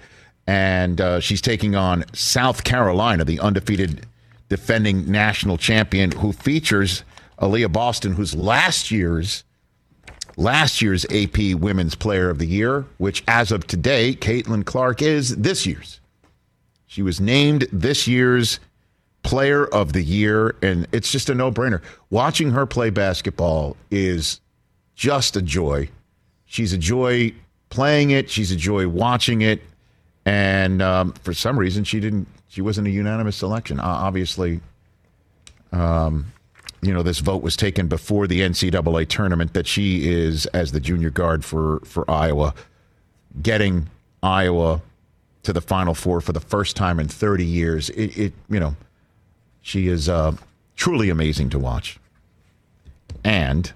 [0.47, 4.07] and uh, she's taking on South Carolina, the undefeated
[4.51, 7.05] defending national champion, who features
[7.39, 9.45] Aliyah Boston, who's last year's
[10.37, 15.35] last year's AP Women's Player of the Year, which as of today, Caitlin Clark is
[15.37, 16.01] this year's.
[16.87, 18.61] She was named this year's
[19.23, 21.81] Player of the Year, and it's just a no brainer.
[22.11, 24.41] Watching her play basketball is
[24.95, 25.89] just a joy.
[26.47, 27.35] She's a joy
[27.71, 29.63] playing it, she's a joy watching it.
[30.27, 32.27] And um, for some reason, she didn't.
[32.49, 33.81] She wasn't a unanimous selection.
[33.81, 34.61] Uh, obviously,
[35.73, 36.33] um,
[36.83, 40.81] you know, this vote was taken before the NCAA tournament that she is, as the
[40.81, 42.55] junior guard for for Iowa,
[43.43, 43.89] getting
[44.23, 44.81] Iowa
[45.43, 47.91] to the Final Four for the first time in 30 years.
[47.91, 48.77] It, it you know,
[49.61, 50.37] she is uh,
[50.77, 51.99] truly amazing to watch,
[53.23, 53.73] and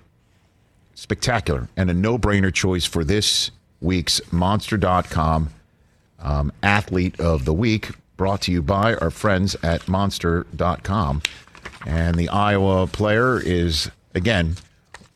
[0.98, 5.50] spectacular, and a no-brainer choice for this week's Monster.com
[6.20, 11.22] um, Athlete of the Week, brought to you by our friends at Monster.com.
[11.86, 14.56] And the Iowa player is, again,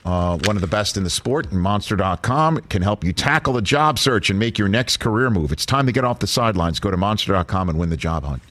[0.05, 3.63] uh, one of the best in the sport, and Monster.com can help you tackle the
[3.63, 5.53] job search and make your next career move.
[5.53, 6.79] It's time to get off the sidelines.
[6.79, 8.43] Go to Monster.com and win the job hunt.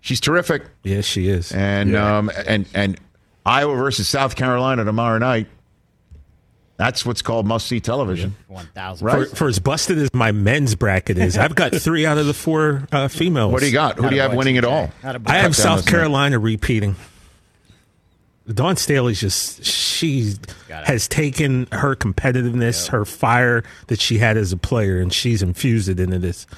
[0.00, 0.64] She's terrific.
[0.82, 1.52] Yes, she is.
[1.52, 2.98] And um, and and
[3.46, 5.46] Iowa versus South Carolina tomorrow night.
[6.82, 8.34] That's what's called must see television.
[8.48, 9.06] One thousand.
[9.06, 9.28] Right.
[9.28, 12.34] For, for as busted as my men's bracket is, I've got three out of the
[12.34, 13.52] four uh, females.
[13.52, 13.98] What do you got?
[13.98, 14.68] Who do you have winning it TJ.
[14.68, 14.90] all?
[15.26, 15.90] I have South this night.
[15.92, 16.96] Carolina repeating.
[18.52, 20.34] Dawn Staley's just she
[20.68, 25.88] has taken her competitiveness, her fire that she had as a player, and she's infused
[25.88, 26.48] it into this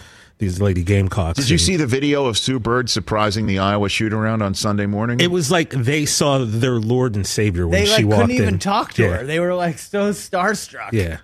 [0.45, 1.39] these Lady Gamecocks.
[1.39, 4.87] Did you see the video of Sue Bird surprising the Iowa shoot around on Sunday
[4.87, 5.21] morning?
[5.21, 8.37] It was like they saw their Lord and Savior when They she like walked couldn't
[8.37, 8.59] even in.
[8.61, 9.17] talk to Yeah.
[9.19, 9.25] her.
[9.25, 10.93] They were like so starstruck.
[10.93, 11.19] Yeah.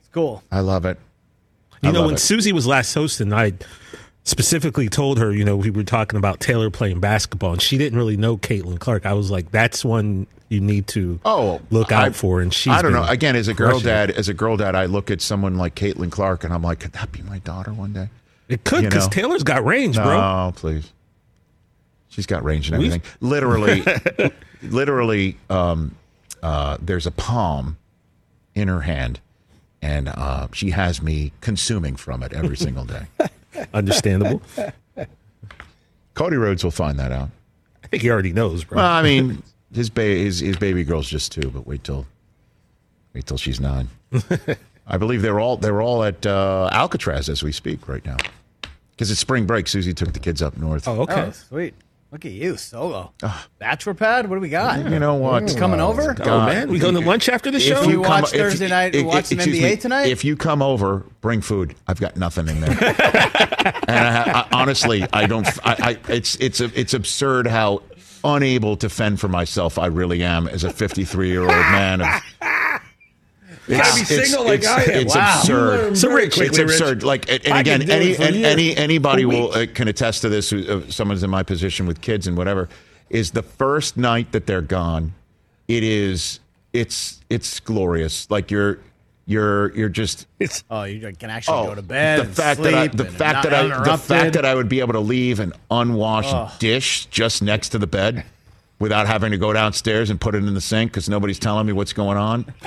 [0.00, 0.42] It's cool.
[0.52, 0.98] I love it.
[1.82, 2.18] You I know, when it.
[2.20, 3.54] Suzy was last hosting, I
[4.24, 7.98] specifically told her, you know, we were talking about Taylor playing basketball, and she didn't
[7.98, 9.04] really know Caitlin Clark.
[9.04, 12.40] I was like, that's one you need to Oh, look out I- for.
[12.40, 13.04] And she's I don't know.
[13.04, 13.90] Again, as a girl crushing it.
[13.90, 16.78] dad, as a girl dad, I look at someone like Caitlin Clark, and I'm like,
[16.80, 18.10] could that be my daughter one day?
[18.48, 19.08] It could because.
[19.08, 20.04] Taylor's got range, bro.
[20.20, 20.92] No, please.
[22.08, 23.18] She's got range and We've- everything.
[23.20, 23.82] Literally,
[24.62, 25.94] literally, um,
[26.42, 27.78] uh, there's a palm
[28.54, 29.20] in her hand,
[29.80, 33.06] and uh, she has me consuming from it every single day.
[33.74, 34.42] Understandable.
[36.14, 37.30] Cody Rhodes will find that out.
[37.82, 38.76] I think he already knows, bro.
[38.76, 39.42] Well, I mean,
[39.74, 42.06] his ba- his his baby girl's just two, but wait till
[43.14, 43.88] wait till she's nine.
[44.86, 48.16] I believe they're all they're all at uh, Alcatraz as we speak right now,
[48.92, 49.68] because it's spring break.
[49.68, 50.86] Suzy took the kids up north.
[50.88, 51.26] oh, okay.
[51.28, 51.74] Oh, sweet.
[52.10, 53.10] Look at you, solo.
[53.58, 54.28] Bachelor pad.
[54.28, 54.78] What do we got?
[54.90, 55.48] You know what?
[55.50, 56.10] You coming over?
[56.10, 56.68] Uh, oh, man.
[56.68, 57.80] We going to lunch after the show?
[57.80, 60.08] If you come- watch Thursday night- watch some excuse NBA tonight?
[60.08, 61.74] If you come over, bring food.
[61.86, 62.70] I've got nothing in there.
[63.88, 65.48] and I, I, honestly, I don't.
[65.66, 67.80] I, I it's it's a, it's absurd how
[68.24, 72.02] unable to fend for myself I really am as a 53 year old man.
[72.02, 72.08] Of,
[73.68, 74.90] it's, be single like I am.
[74.90, 75.38] It's Wow.
[75.40, 75.96] absurd.
[75.98, 76.72] So, Rich, it's quickly, Rich.
[76.80, 77.02] absurd.
[77.04, 78.46] Like, and, and again, can do any it for and you.
[78.46, 80.50] any anybody will uh, can attest to this.
[80.50, 82.68] Who, uh, someone's in my position with kids and whatever.
[83.10, 85.12] Is the first night that they're gone,
[85.68, 86.40] it is
[86.72, 88.30] it's it's glorious.
[88.30, 88.78] Like you're
[89.26, 92.18] you're you're just It's Oh, you can actually go to bed.
[92.18, 94.80] the and fact that I, the fact that I, the fact that I would be
[94.80, 98.24] able to leave an unwashed dish just next to the bed
[98.82, 101.72] without having to go downstairs and put it in the sink because nobody's telling me
[101.72, 102.44] what's going on.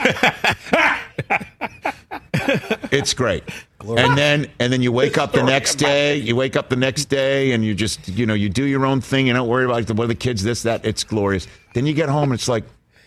[2.90, 3.44] it's great.
[3.82, 6.16] And then and then you wake up the next day.
[6.16, 9.02] You wake up the next day and you just you know you do your own
[9.02, 9.28] thing.
[9.28, 10.86] You don't worry about what the kids this that.
[10.86, 11.48] It's glorious.
[11.74, 12.64] Then you get home and it's like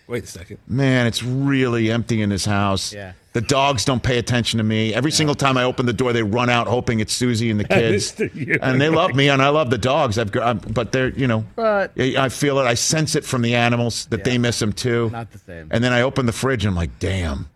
[0.07, 0.59] Wait a second.
[0.69, 2.93] man, it's really empty in this house.
[2.93, 3.13] Yeah.
[3.35, 4.95] The dogs don't pay attention to me.
[4.95, 7.65] Every single time I open the door, they run out hoping it's Suzy and the
[7.69, 8.13] kids.
[8.17, 8.59] Mr.
[8.63, 10.19] And they love me, and I love the dogs.
[10.19, 12.65] I've, got- I'm, but they're, you know, But- I I feel it.
[12.65, 15.11] I sense it from the animals that they miss them too.
[15.11, 15.69] Not the same.
[15.71, 17.49] And then I open the fridge, and I'm like, damn.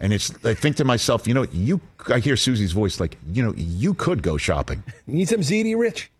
[0.00, 1.80] And it's, I think to myself, you know, you.
[2.08, 4.82] I hear Suzy's voice, like, you know, you could go shopping.
[5.06, 6.10] You need some ZD, Rich?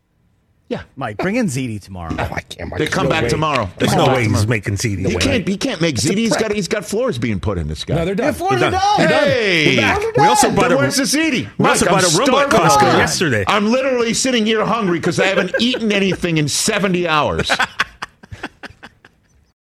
[0.70, 0.82] Yeah.
[0.94, 2.14] Mike, bring in ZD tomorrow.
[2.16, 2.72] Oh, I can't.
[2.78, 3.68] They come back tomorrow.
[3.78, 4.40] There's come no way tomorrow.
[4.42, 5.02] he's making CD.
[5.02, 5.46] He can't.
[5.46, 6.16] He can't make ZD.
[6.16, 6.52] He's got.
[6.52, 7.96] He's got floors being put in this guy.
[7.96, 8.32] No, they're done.
[8.34, 8.72] Floors We're done.
[8.74, 8.82] done.
[8.98, 9.24] We're done.
[9.24, 10.12] Hey, We're.
[10.22, 11.48] We also bought a- where's the CD?
[11.58, 12.50] We also bought I'm a Roomba at.
[12.50, 13.42] Costco yesterday.
[13.48, 17.50] I'm literally sitting here hungry because I haven't eaten anything in 70 hours.